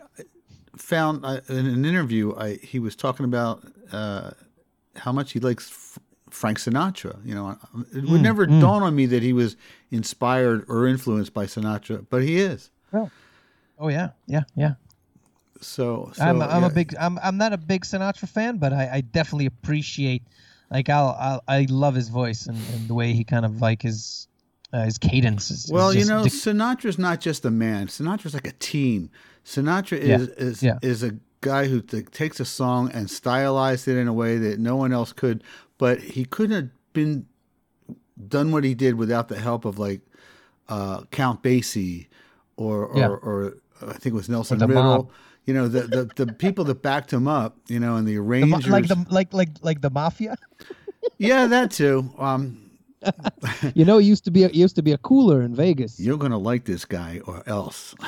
[0.77, 3.63] found I, in an interview, I, he was talking about
[3.93, 4.31] uh,
[4.97, 5.99] how much he likes F-
[6.31, 7.25] Frank Sinatra.
[7.25, 7.59] You know,
[7.95, 8.61] it would Mm, never mm.
[8.61, 9.57] dawn on me that he was
[9.91, 12.71] inspired or influenced by Sinatra, but he is.
[12.93, 13.11] Oh
[13.79, 14.11] oh yeah.
[14.27, 14.43] Yeah.
[14.57, 14.75] Yeah.
[15.61, 16.69] So, so I'm, I'm yeah.
[16.69, 20.23] a big I'm I'm not a big Sinatra fan, but I, I definitely appreciate
[20.71, 23.83] like I'll, I'll I love his voice and, and the way he kind of like
[23.83, 24.27] his
[24.73, 25.51] uh, his cadence.
[25.51, 27.87] Is, is Well, you know, dic- Sinatra's not just a man.
[27.87, 29.11] Sinatra's like a team.
[29.45, 30.79] Sinatra Yeah, is is yeah.
[30.83, 34.59] is a guy who t- takes a song and stylized it in a way that
[34.61, 35.43] no one else could.
[35.79, 37.27] But he couldn't have been
[38.29, 40.01] done what he did without the help of like
[40.69, 42.07] uh, Count Basie
[42.57, 43.09] or or, Yeah.
[43.09, 44.83] or I think it was Nelson the Riddle.
[44.83, 45.11] mob.
[45.45, 45.83] You know, the,
[46.15, 47.57] the the people that backed him up.
[47.67, 48.69] You know, and the the, arrangers.
[48.69, 50.37] ma- like the like like like the mafia.
[51.19, 52.09] yeah, that too.
[52.19, 52.59] Um,
[53.75, 55.99] You know, it used to be a, used to be a cooler in Vegas.
[55.99, 57.97] you're gonna like this guy or else.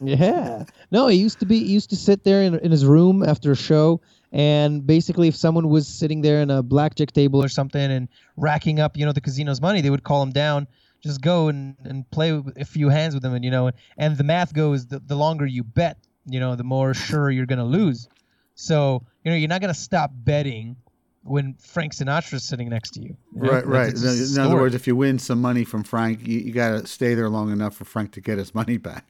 [0.00, 0.64] Yeah.
[0.90, 1.58] No, he used to be.
[1.58, 4.00] He used to sit there in, in his room after a show,
[4.32, 8.80] and basically, if someone was sitting there in a blackjack table or something and racking
[8.80, 10.66] up, you know, the casino's money, they would call him down,
[11.02, 13.34] just go and, and play a few hands with him.
[13.34, 16.64] And, you know, and the math goes, the, the longer you bet, you know, the
[16.64, 18.08] more sure you're going to lose.
[18.54, 20.76] So, you know, you're not going to stop betting
[21.24, 23.16] when Frank Sinatra's sitting next to you.
[23.34, 23.50] you know?
[23.50, 23.94] Right, right.
[23.94, 26.86] In, in other words, if you win some money from Frank, you, you got to
[26.86, 29.06] stay there long enough for Frank to get his money back.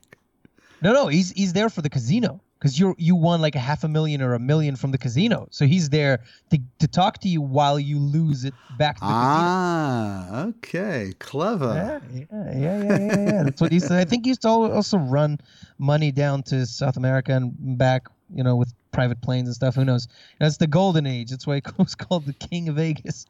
[0.82, 3.84] No, no, he's he's there for the casino because you you won like a half
[3.84, 5.48] a million or a million from the casino.
[5.50, 6.20] So he's there
[6.50, 9.16] to, to talk to you while you lose it back to the casino.
[9.16, 11.74] Ah, okay, clever.
[11.74, 13.42] Yeah, yeah, yeah, yeah, yeah, yeah.
[13.44, 13.98] That's what he said.
[13.98, 15.38] I think he used to also run
[15.78, 19.74] money down to South America and back, you know, with private planes and stuff.
[19.74, 20.08] Who knows?
[20.38, 21.30] That's the golden age.
[21.30, 23.26] That's why it was called the King of Vegas.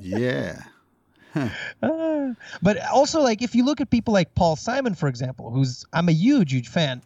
[0.00, 0.62] Yeah.
[1.82, 2.32] Ah.
[2.62, 6.08] but also, like, if you look at people like Paul Simon, for example, who's I'm
[6.08, 7.02] a huge, huge fan.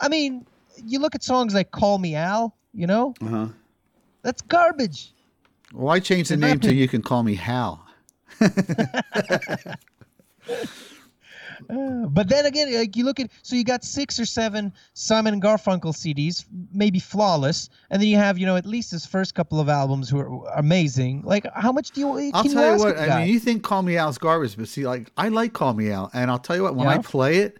[0.00, 0.46] I mean,
[0.84, 3.46] you look at songs like "Call Me Al," you know, Uh huh.
[4.22, 5.12] that's garbage.
[5.72, 7.86] Well, I changed the name to you can call me Hal.
[11.70, 15.34] Uh, but then again, like you look at, so you got six or seven Simon
[15.34, 19.34] and Garfunkel CDs, maybe flawless, and then you have, you know, at least his first
[19.34, 21.22] couple of albums who are amazing.
[21.24, 22.30] Like, how much do you?
[22.34, 22.96] I'll tell you ask what.
[22.98, 23.20] I guy?
[23.24, 25.90] mean, you think "Call Me Al" is garbage, but see, like I like "Call Me
[25.90, 26.74] Al," and I'll tell you what.
[26.74, 27.58] When I play it,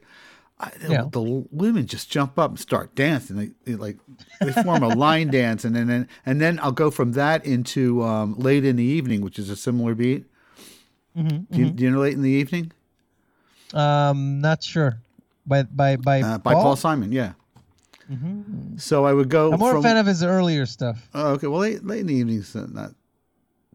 [0.60, 1.04] I, the, Yeah.
[1.10, 3.36] the women just jump up and start dancing.
[3.36, 3.98] They, they like
[4.40, 8.34] they form a line dance, and then and, then I'll go from that into um,
[8.38, 10.26] "Late in the Evening," which is a similar beat.
[11.16, 12.72] Mhm, Do, you, do you know "Late in the Evening"?
[13.74, 14.98] Um, not sure.
[15.46, 17.32] By by by Uh, by Paul, Simon, yeah.
[18.76, 19.52] So I would go.
[19.52, 21.08] I'm more from, a fan of his earlier stuff.
[21.14, 21.46] Oh, okay.
[21.46, 22.90] Well, late, late in the evening's uh, not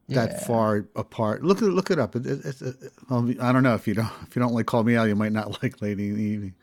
[0.10, 0.40] that Yeah.
[0.46, 1.44] far apart.
[1.44, 2.16] Look at look it up.
[2.16, 2.62] It, it, it's
[3.42, 5.32] I don't know if you don't if you don't like Call Me Al, you might
[5.32, 6.54] not like Late in the Evening.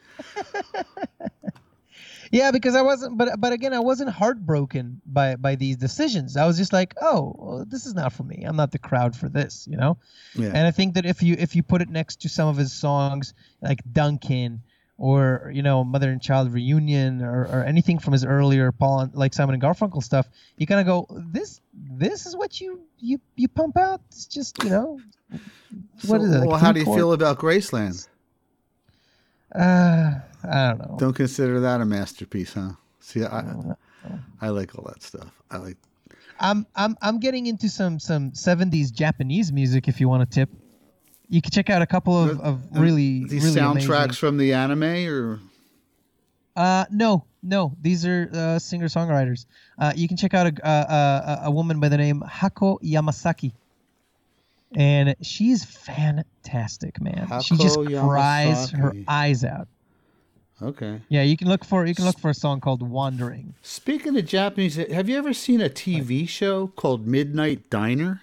[2.34, 6.36] Yeah, because I wasn't, but but again, I wasn't heartbroken by by these decisions.
[6.36, 8.42] I was just like, oh, well, this is not for me.
[8.44, 9.98] I'm not the crowd for this, you know.
[10.34, 10.48] Yeah.
[10.48, 12.72] And I think that if you if you put it next to some of his
[12.72, 14.62] songs like Duncan
[14.98, 19.32] or you know Mother and Child Reunion or, or anything from his earlier Paul like
[19.32, 20.26] Simon and Garfunkel stuff,
[20.56, 24.00] you kind of go, this this is what you you you pump out.
[24.08, 24.98] It's just you know,
[26.10, 26.38] what So, is it?
[26.40, 28.08] like well, how do you chord- feel about Graceland?
[29.54, 30.18] Uh,
[30.50, 30.96] I don't know.
[30.98, 32.72] Don't consider that a masterpiece, huh?
[33.00, 33.44] See, I
[34.40, 35.30] I like all that stuff.
[35.50, 35.76] I like.
[36.40, 39.88] I'm I'm I'm getting into some some 70s Japanese music.
[39.88, 40.50] If you want a tip,
[41.28, 44.52] you can check out a couple of, of really these really soundtracks amazing- from the
[44.52, 45.40] anime, or
[46.56, 49.46] Uh, no, no, these are uh, singer songwriters.
[49.78, 53.52] Uh, you can check out a, a a a woman by the name Hako Yamasaki,
[54.74, 57.28] and she's fantastic, man.
[57.42, 59.68] she just Hako cries her eyes out.
[60.62, 61.00] Okay.
[61.08, 64.26] Yeah, you can look for you can look for a song called "Wandering." Speaking of
[64.26, 68.22] Japanese, have you ever seen a TV show called Midnight Diner?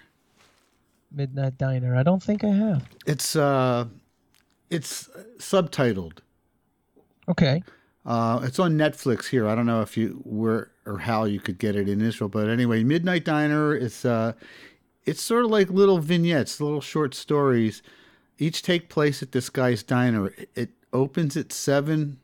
[1.12, 1.96] Midnight Diner.
[1.96, 2.88] I don't think I have.
[3.06, 3.86] It's uh,
[4.70, 6.20] it's subtitled.
[7.28, 7.64] Okay.
[8.06, 9.48] Uh, it's on Netflix here.
[9.48, 12.50] I don't know if you where or how you could get it in Israel, but
[12.50, 14.34] anyway, Midnight Diner is uh,
[15.06, 17.84] it's sort of like little vignettes, little short stories.
[18.40, 20.34] Each take place at this guy's diner.
[20.56, 22.18] It opens at seven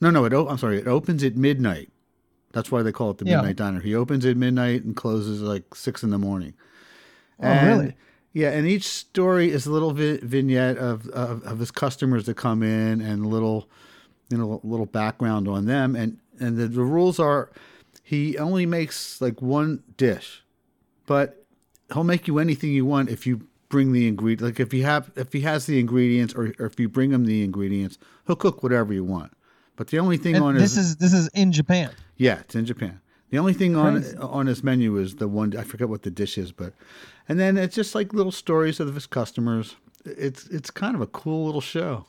[0.00, 0.24] No, no.
[0.24, 0.32] It.
[0.32, 0.78] O- I'm sorry.
[0.78, 1.90] It opens at midnight.
[2.52, 3.36] That's why they call it the Yeah.
[3.36, 3.80] Midnight Diner.
[3.80, 6.54] He opens at midnight and closes like six in the morning.
[7.42, 7.94] Oh, really?
[8.32, 12.34] Yeah, and each story is a little vi- vignette of, of of his customers that
[12.34, 13.68] come in and little,
[14.30, 15.96] you know, little background on them.
[15.96, 17.50] And and the, the rules are,
[18.02, 20.42] he only makes like one dish,
[21.06, 21.44] but
[21.92, 24.42] he'll make you anything you want if you bring the ingredient.
[24.42, 27.24] Like if you have if he has the ingredients or, or if you bring him
[27.24, 27.96] the ingredients,
[28.26, 29.32] he'll cook whatever you want.
[29.76, 31.90] But the only thing And on this his is this is in Japan.
[32.18, 33.00] yeah, it's in Japan.
[33.30, 36.36] The only thing on on his menu is the one I forget what the dish
[36.36, 36.74] is, but
[37.28, 39.76] and then it's just like little stories of his customers.
[40.04, 42.04] It's it's kind of a cool little show.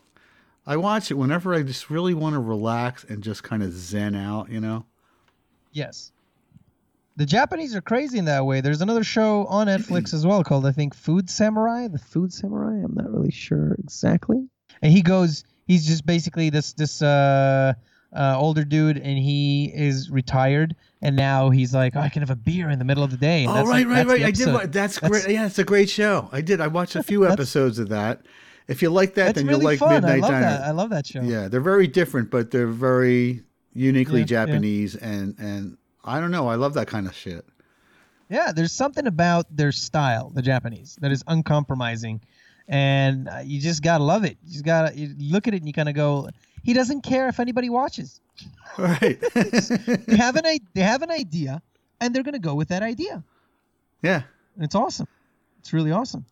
[0.65, 4.15] I watch it whenever I just really want to relax and just kind of zen
[4.15, 4.85] out, you know.
[5.71, 6.11] Yes.
[7.21, 8.61] The Japanese are crazy in that way.
[8.61, 11.87] There's another show on Netflix as well called I think Food Samurai.
[11.87, 12.81] The Food Samurai.
[12.83, 14.47] I'm not really sure exactly.
[14.81, 15.43] And he goes.
[15.67, 17.73] He's just basically this this uh,
[18.11, 22.31] uh, older dude, and he is retired, and now he's like, oh, I can have
[22.31, 23.43] a beer in the middle of the day.
[23.45, 24.21] And Oh right, like- right, right.
[24.23, 24.47] I did.
[24.47, 24.53] episode.
[24.53, 25.33] wa- That's, That's- great.
[25.35, 26.27] Yeah, it's a great show.
[26.31, 26.59] I did.
[26.59, 28.21] I watched a few episodes of that.
[28.67, 29.91] If you like that, then really you'll like fun.
[29.91, 30.41] I Midnight love Diner.
[30.41, 30.61] that.
[30.63, 31.21] I love that show.
[31.21, 33.43] Yeah, they're very different, but they're very
[33.73, 34.45] uniquely Yeah, yeah.
[34.45, 36.47] Japanese, and and I don't know.
[36.47, 37.45] I love that kind of shit.
[38.29, 42.21] Yeah, there's something about their style, the Japanese, that is uncompromising,
[42.67, 44.37] and uh, you just gotta love it.
[44.43, 46.29] You just gotta you look at it and you kind of go,
[46.63, 48.19] he doesn't care if anybody watches.
[48.77, 49.19] Right.
[49.35, 51.61] They have an they have an idea,
[51.99, 53.23] and they're gonna go with that idea.
[54.01, 54.23] yeah.
[54.55, 55.07] And it's awesome.
[55.59, 56.25] It's really awesome.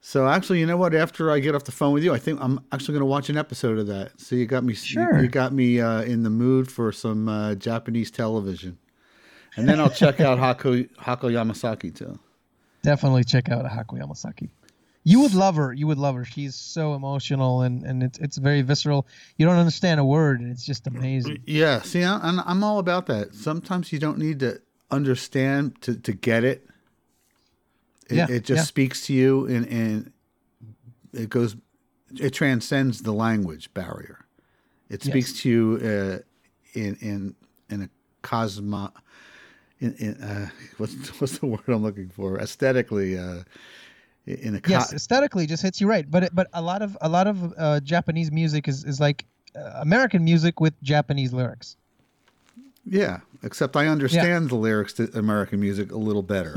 [0.00, 0.94] So actually, you know what?
[0.94, 3.30] After I get off the phone with you, I think I'm actually going to watch
[3.30, 4.20] an episode of that.
[4.20, 5.20] So you got me, Sure.
[5.22, 8.78] you got me uh, in the mood for some uh, Japanese television,
[9.56, 12.18] and then I'll check out Hako Hako Yamasaki too.
[12.82, 14.50] Definitely check out Hako Yamasaki.
[15.06, 15.72] You would love her.
[15.72, 16.24] You would love her.
[16.24, 19.06] She's so emotional and, and it's it's very visceral.
[19.36, 21.42] You don't understand a word, and it's just amazing.
[21.46, 21.82] Yeah.
[21.82, 23.34] See, I'm I'm all about that.
[23.34, 26.66] Sometimes you don't need to understand to to get it.
[28.08, 28.62] It, Yeah, it just yeah.
[28.64, 30.12] speaks to you, and and
[31.12, 31.56] it goes,
[32.18, 34.26] it transcends the language barrier.
[34.88, 35.12] It Yes.
[35.12, 36.18] speaks to you uh,
[36.78, 37.34] in in
[37.70, 37.88] in a
[38.22, 38.90] cosmo.
[39.84, 42.38] In, in uh, what's what's the word I'm looking for?
[42.40, 43.42] Aesthetically, uh,
[44.26, 46.96] in a co- yes aesthetically just hits you right but it, but a lot of
[47.02, 51.76] a lot of uh, japanese music is, is like uh, american music with japanese lyrics
[52.86, 53.20] yeah.
[53.42, 56.54] Except I understand the lyrics to American music a little better.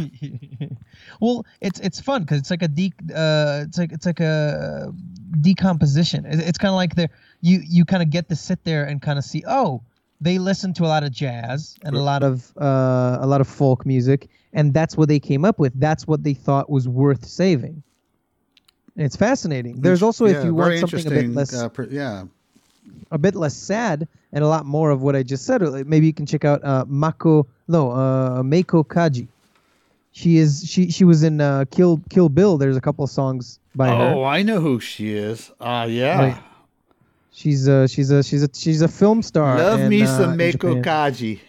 [1.21, 4.93] well it's it's fun because it's like a de- uh, it's like it's like a
[5.41, 7.09] decomposition It- it's kind of like the
[7.41, 9.81] you you kind of get to sit there and kind of see oh
[10.19, 13.47] they listened to a lot of jazz and a lot of uh, a lot of
[13.47, 17.25] folk music and that's what they came up with that's what they thought was worth
[17.25, 17.83] saving
[18.95, 21.87] and it's fascinating there's also Yeah, if you want something a bit less uh, per-
[21.91, 22.25] yeah,
[23.11, 25.61] a bit less sad and a lot more of what I just said.
[25.63, 29.27] uh, Maybe you can check out uh, Mako, no, uh, Meiko Kaji.
[30.11, 32.57] She is she she was in uh, Kill Kill Bill.
[32.57, 34.13] There's a couple of songs by Oh, her.
[34.15, 35.51] Oh, I know who she is.
[35.61, 36.19] Ah, yeah.
[36.19, 36.37] Right.
[37.37, 39.59] She's a she's a she's a she's a film star.
[39.59, 41.39] Love in, me uh, some in Meiko Kaji.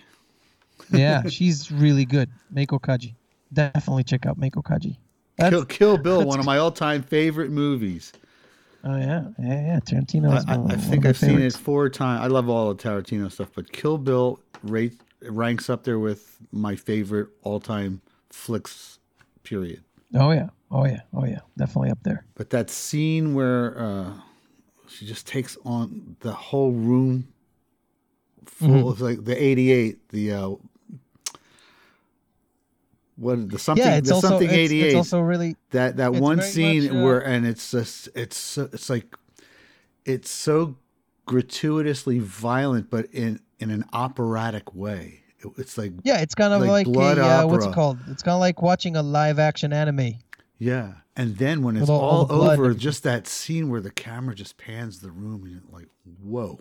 [0.90, 2.28] yeah, she's really good.
[2.52, 3.14] Meiko Kaji.
[3.54, 4.98] Definitely check out Meiko Kaji.
[5.38, 8.12] That's- Kill, Kill Bill, one of my all-time favorite movies.
[8.84, 9.80] Oh yeah, yeah, yeah.
[9.80, 10.30] Tarantino.
[10.30, 12.22] I, is I, one I think I've seen it four times.
[12.22, 16.76] I love all the Tarantino stuff, but Kill Bill rate, ranks up there with my
[16.76, 18.98] favorite all-time flicks.
[19.42, 19.82] Period.
[20.14, 21.40] Oh yeah, oh yeah, oh yeah.
[21.56, 22.26] Definitely up there.
[22.34, 24.12] But that scene where uh,
[24.88, 27.28] she just takes on the whole room
[28.44, 28.88] full Mm-hmm.
[28.88, 30.50] of like the 88, the uh,
[33.16, 36.40] what the something yeah, it's the also something 88 it's also really that that one
[36.40, 39.16] scene much, uh, where and it's just it's so- it's like
[40.04, 40.76] it's so
[41.26, 46.60] gratuitously violent but in in an operatic way It- it's like Yeah, it's kind of
[46.62, 47.98] Like like, blood a, uh, what's it called?
[48.08, 50.14] It's kind of like watching a live action anime.
[50.58, 53.90] Yeah and then when it's all- all all, the over just that scene where the
[53.90, 55.88] camera just pans the room and you're like
[56.22, 56.60] whoa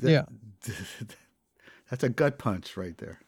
[0.00, 0.24] That- Yeah.
[1.90, 3.20] that's a gut punch right there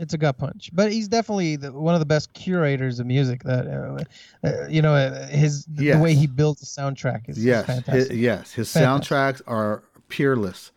[0.00, 3.42] It's a gut punch, but he's definitely the, one of the best curators of music.
[3.42, 4.04] That uh,
[4.46, 8.08] uh, you know, uh, his the way he builds a soundtrack is, yes fantastic.
[8.12, 9.10] hi- yes his Fantastic.
[9.10, 10.70] soundtracks are peerless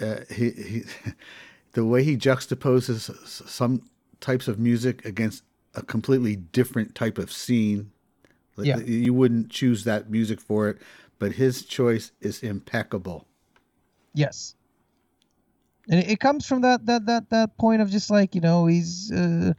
[0.00, 0.82] uh, he, he
[1.72, 3.10] the way he juxtaposes
[3.48, 3.82] some
[4.20, 5.42] types of music against
[5.74, 7.90] a completely different type of scene
[8.56, 8.78] Like, Yeah.
[8.78, 10.78] you wouldn't choose that music for it
[11.18, 13.26] but his choice is impeccable
[14.14, 14.54] Yes,
[15.88, 18.66] and it, it comes from that that that that point of just like you know
[18.66, 19.52] he's uh,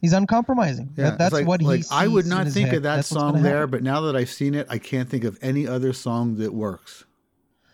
[0.00, 0.90] he's uncompromising.
[0.96, 1.66] yeah That, that's like, what he.
[1.66, 2.76] like i would not think head.
[2.78, 3.70] of that That's song there happen.
[3.70, 7.04] but now that i've seen it i can't think of any other song that works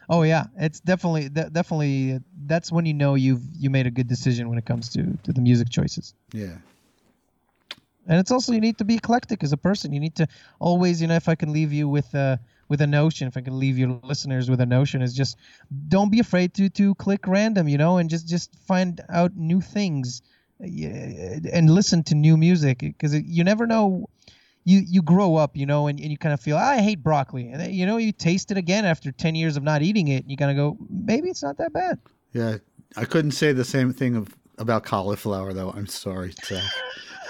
[0.08, 4.48] Oh yeah, it's definitely definitely that's when you know you've you made a good decision
[4.48, 6.14] when it comes to to the music choices.
[6.32, 6.58] Yeah.
[8.08, 9.92] And it's also you need to be eclectic as a person.
[9.92, 10.26] You need to
[10.58, 13.40] always, you know, if I can leave you with a with a notion, if I
[13.40, 15.36] can leave your listeners with a notion, is just
[15.88, 19.60] don't be afraid to to click random, you know, and just just find out new
[19.60, 20.22] things
[20.58, 24.08] and listen to new music because you never know.
[24.68, 27.50] You you grow up, you know, and, and you kind of feel I hate broccoli,
[27.50, 30.24] and then, you know you taste it again after ten years of not eating it,
[30.24, 32.00] and you kind of go maybe it's not that bad.
[32.32, 32.56] Yeah.
[32.96, 35.70] I couldn't say the same thing of about cauliflower though.
[35.70, 36.62] I'm sorry, Zach.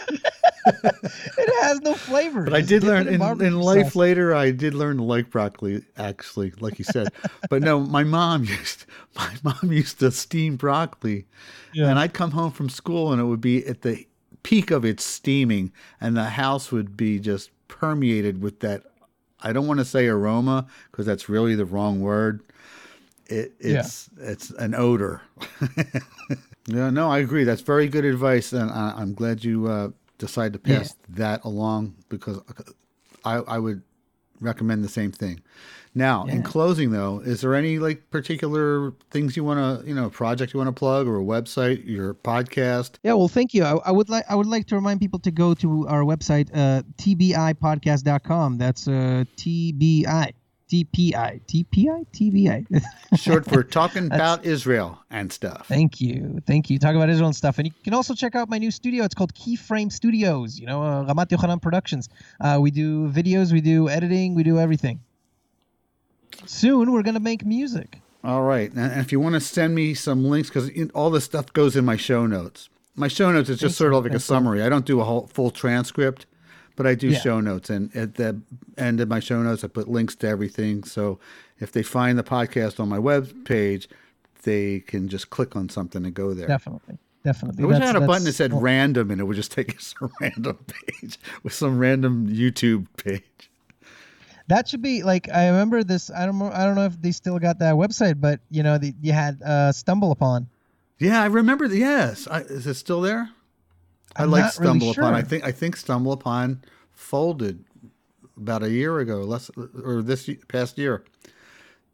[1.39, 2.43] It has no flavor.
[2.43, 4.35] But I did learn in, in life later.
[4.35, 7.09] I did learn to like broccoli, actually, like you said.
[7.51, 11.27] but no, my mom used my mom used to steam broccoli,
[11.73, 11.89] Yeah.
[11.89, 14.07] and I'd come home from school, and it would be at the
[14.43, 18.83] peak of its steaming, and the house would be just permeated with that.
[19.43, 22.41] I don't want to say aroma because that's really the wrong word.
[23.27, 23.81] It, Yeah.
[23.81, 25.21] it's it's an odor.
[26.67, 27.45] yeah, no, I agree.
[27.45, 31.97] That's very good advice, and I, I'm glad you uh, decided to pass that along
[32.09, 32.41] because
[33.25, 33.83] I, I would
[34.41, 35.43] recommend the same thing.
[35.95, 40.11] Now, in closing, though, is there any like particular things you want to, you know,
[40.11, 42.97] project you want to plug or a website, your podcast?
[43.03, 43.65] Yeah, well, thank you.
[43.65, 46.51] I, I would like I would like to remind people to go to our website,
[46.53, 48.59] uh, tbipodcast.com.
[48.59, 50.35] That's uh, TBI,
[50.69, 52.83] TPI, TPI, TBI.
[53.17, 55.67] Short for talking about Israel and stuff.
[55.69, 56.79] thank you, thank you.
[56.79, 59.05] Talk about Israel and stuff, and you can also check out my new studio.
[59.05, 60.59] It's called Keyframe Studios.
[60.59, 62.09] You know, uh, Ramat Yochanan Productions.
[62.41, 65.01] Uh, we do videos, we do editing, we do everything.
[66.47, 68.01] Soon we're gonna make music.
[68.27, 68.73] All right.
[68.73, 71.85] And if you want to send me some links, because all this stuff goes in
[71.85, 72.69] my show notes.
[72.97, 74.63] My show notes is just sort of like a summary.
[74.63, 76.27] I don't do a whole full transcript,
[76.77, 77.19] but I do Yeah.
[77.21, 77.71] show notes.
[77.71, 78.41] And at the
[78.79, 80.85] end of my show notes, I put links to everything.
[80.85, 81.19] So
[81.59, 83.89] if they find the podcast on my web page,
[84.43, 86.47] they can just click on something and go there.
[86.47, 87.65] Definitely, definitely.
[87.65, 89.75] I wish I had a button that said well, random and it would just take
[89.77, 93.23] us to a random page with some random YouTube page.
[94.49, 96.09] That should be like I remember this.
[96.11, 96.39] I don't.
[96.39, 99.13] know- I don't know if they still got that website, but you know, the, you
[99.13, 100.47] had uh, Stumble Upon.
[101.01, 101.67] Yeah, I remember.
[101.67, 103.31] The, yes, I, is it still there?
[104.19, 105.15] I I'm like not really Stumble Upon.
[105.15, 106.63] I think I think Stumble Upon
[106.93, 107.65] folded
[108.37, 109.51] about a year ago, less
[109.83, 111.05] or this past year.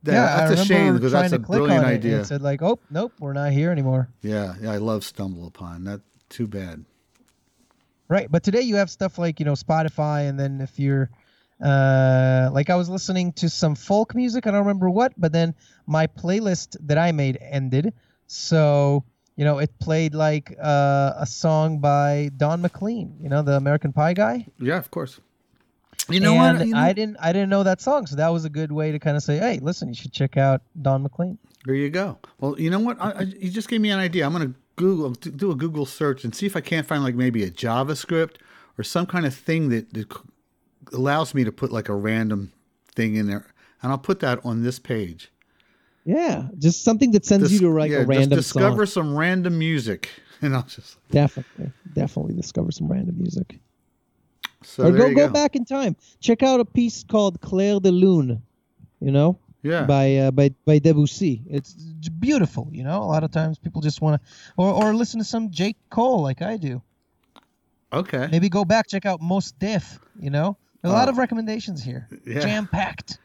[0.04, 2.04] That, yeah, that's I a shame remember because trying that's a brilliant on it, and
[2.04, 2.20] idea.
[2.20, 5.84] It said like, "Oh, nope, we're not here anymore." yeah, yeah, I love Stumble Upon.
[5.84, 6.84] That too bad.
[8.08, 11.08] Right, but today you have stuff like you know Spotify, and then if you're
[11.62, 15.54] uh, like I was listening to some folk music, I don't remember what, but then
[15.86, 17.94] my playlist that I made ended,
[18.26, 19.04] so
[19.42, 23.92] you know it played like uh, a song by Don McLean, you know the American
[23.92, 24.46] Pie guy.
[24.60, 25.18] Yeah, of course.
[26.08, 26.66] You know and what?
[26.68, 28.92] You know- I didn't I didn't know that song, so that was a good way
[28.92, 31.38] to kind of say, hey, listen, you should check out Don McLean.
[31.64, 32.18] There you go.
[32.38, 33.00] Well, you know what?
[33.00, 34.24] I, I, you just gave me an idea.
[34.24, 37.02] I'm going to Google, do- do a Google search and see if I can't find
[37.02, 38.36] like maybe a JavaScript
[38.78, 40.06] or some kind of thing that, that
[40.92, 42.52] allows me to put like a random
[42.94, 43.46] thing in there,
[43.82, 45.31] and I'll put that on this page.
[46.04, 49.04] Yeah, just something that sends Dis- you to like yeah, a random discover song.
[49.04, 50.08] some random music,
[50.42, 53.60] and I'll just Definitely, definitely discover some random music.
[54.64, 55.94] so or go you go back in time.
[56.20, 58.42] Check out a piece called Clair de Lune.
[59.00, 61.42] You know, Yeah, by uh, by by Debussy.
[61.48, 63.02] It's beautiful, you know.
[63.02, 66.20] A lot of times people just want to, or or listen to some Jake Cole
[66.22, 66.82] like I do.
[67.92, 68.28] okay.
[68.30, 69.98] Maybe go back check out Mos Def.
[70.18, 71.10] You know, a lot Oh.
[71.12, 72.08] of recommendations here.
[72.26, 72.40] Yeah.
[72.40, 73.18] Jam packed.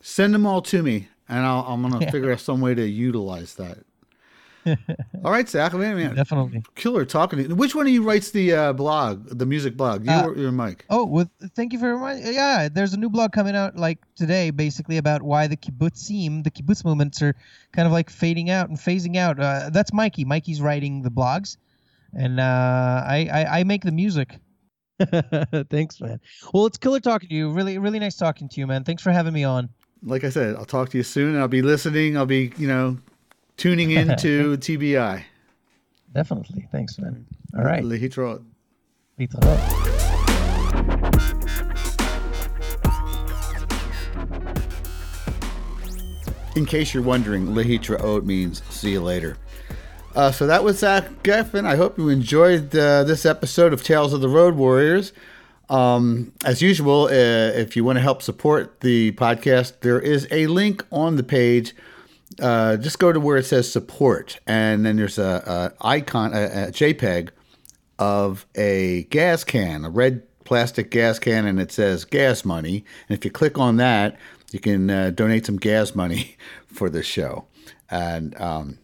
[0.00, 2.10] Send them all to me, and I'll, I'm going to Yeah.
[2.10, 3.78] figure out some way to utilize that.
[5.24, 6.62] all right, Zach, man, man, Definitely.
[6.74, 7.54] killer talking to you.
[7.54, 10.04] Which one of you writes the uh, blog, the music blog?
[10.04, 10.84] You Uh, or your Mike?
[10.90, 12.34] Oh, with thank you for reminding.
[12.34, 16.50] Yeah, there's a new blog coming out like today, basically about why the kibbutzim, the
[16.50, 17.34] kibbutz movements, are
[17.72, 19.40] kind of like fading out and phasing out.
[19.40, 20.26] Uh, that's Mikey.
[20.26, 21.56] Mikey's writing the blogs,
[22.12, 22.42] and uh,
[23.06, 24.38] I, I I make the music.
[25.70, 26.20] Thanks, man.
[26.52, 27.48] Well, it's killer talking to you.
[27.48, 28.84] You really really nice talking to you, man.
[28.84, 29.70] Thanks for having me on
[30.02, 31.36] like I said, I'll talk to you soon.
[31.38, 32.16] I'll be listening.
[32.16, 32.98] I'll be, you know,
[33.56, 35.24] tuning in to TBI.
[36.14, 36.68] Definitely.
[36.72, 37.26] Thanks, man.
[37.54, 37.58] Mm-hmm.
[37.58, 37.82] All right.
[37.82, 38.44] Lehitrot.
[39.18, 39.88] Lehitrot.
[46.56, 49.36] In case you're wondering, Lehitraot means see you later.
[50.16, 51.64] Uh, so that was Zach Geffen.
[51.64, 55.12] I hope you enjoyed uh, this episode of Tales of the Road Warriors.
[55.68, 60.46] Um, as usual, uh, if you want to help support the podcast, there is a
[60.46, 61.74] link on the page.
[62.40, 66.44] Uh, just go to where it says support, and then there's a, a icon, a,
[66.44, 67.30] a JPEG
[67.98, 72.84] of a gas can, a red plastic gas can, and it says gas money.
[73.08, 74.16] And if you click on that,
[74.52, 77.46] you can uh, donate some gas money for this show.
[77.90, 78.78] And um,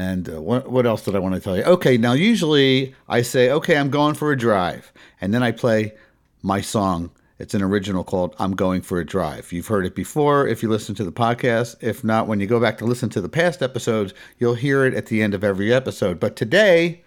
[0.00, 1.64] and uh, what, what else did I want to tell you?
[1.64, 4.92] Okay, now usually I say, okay, I'm going for a drive.
[5.20, 5.94] And then I play
[6.42, 7.10] my song.
[7.38, 9.50] It's an original called I'm Going for a Drive.
[9.50, 11.76] You've heard it before if you listen to the podcast.
[11.80, 14.94] If not, when you go back to listen to the past episodes, you'll hear it
[14.94, 16.20] at the end of every episode.
[16.20, 17.02] But today,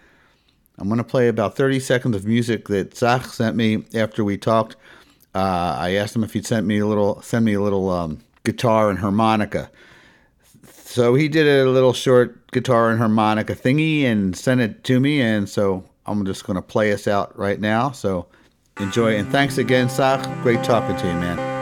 [0.80, 4.38] I'm going to play about 30 seconds of music that Zach sent me after we
[4.38, 4.76] talked.
[5.36, 8.20] Uh, I asked him if he'd send me a little, send me a little um,
[8.44, 9.70] guitar and harmonica.
[10.94, 15.22] So he did a little short guitar and harmonica thingy and sent it to me.
[15.22, 17.90] And so I'm just going to play us out right now.
[17.90, 18.28] So
[18.80, 19.18] enjoy.
[19.18, 20.24] And thanks again, Zach.
[20.44, 21.53] Great talking to you, man.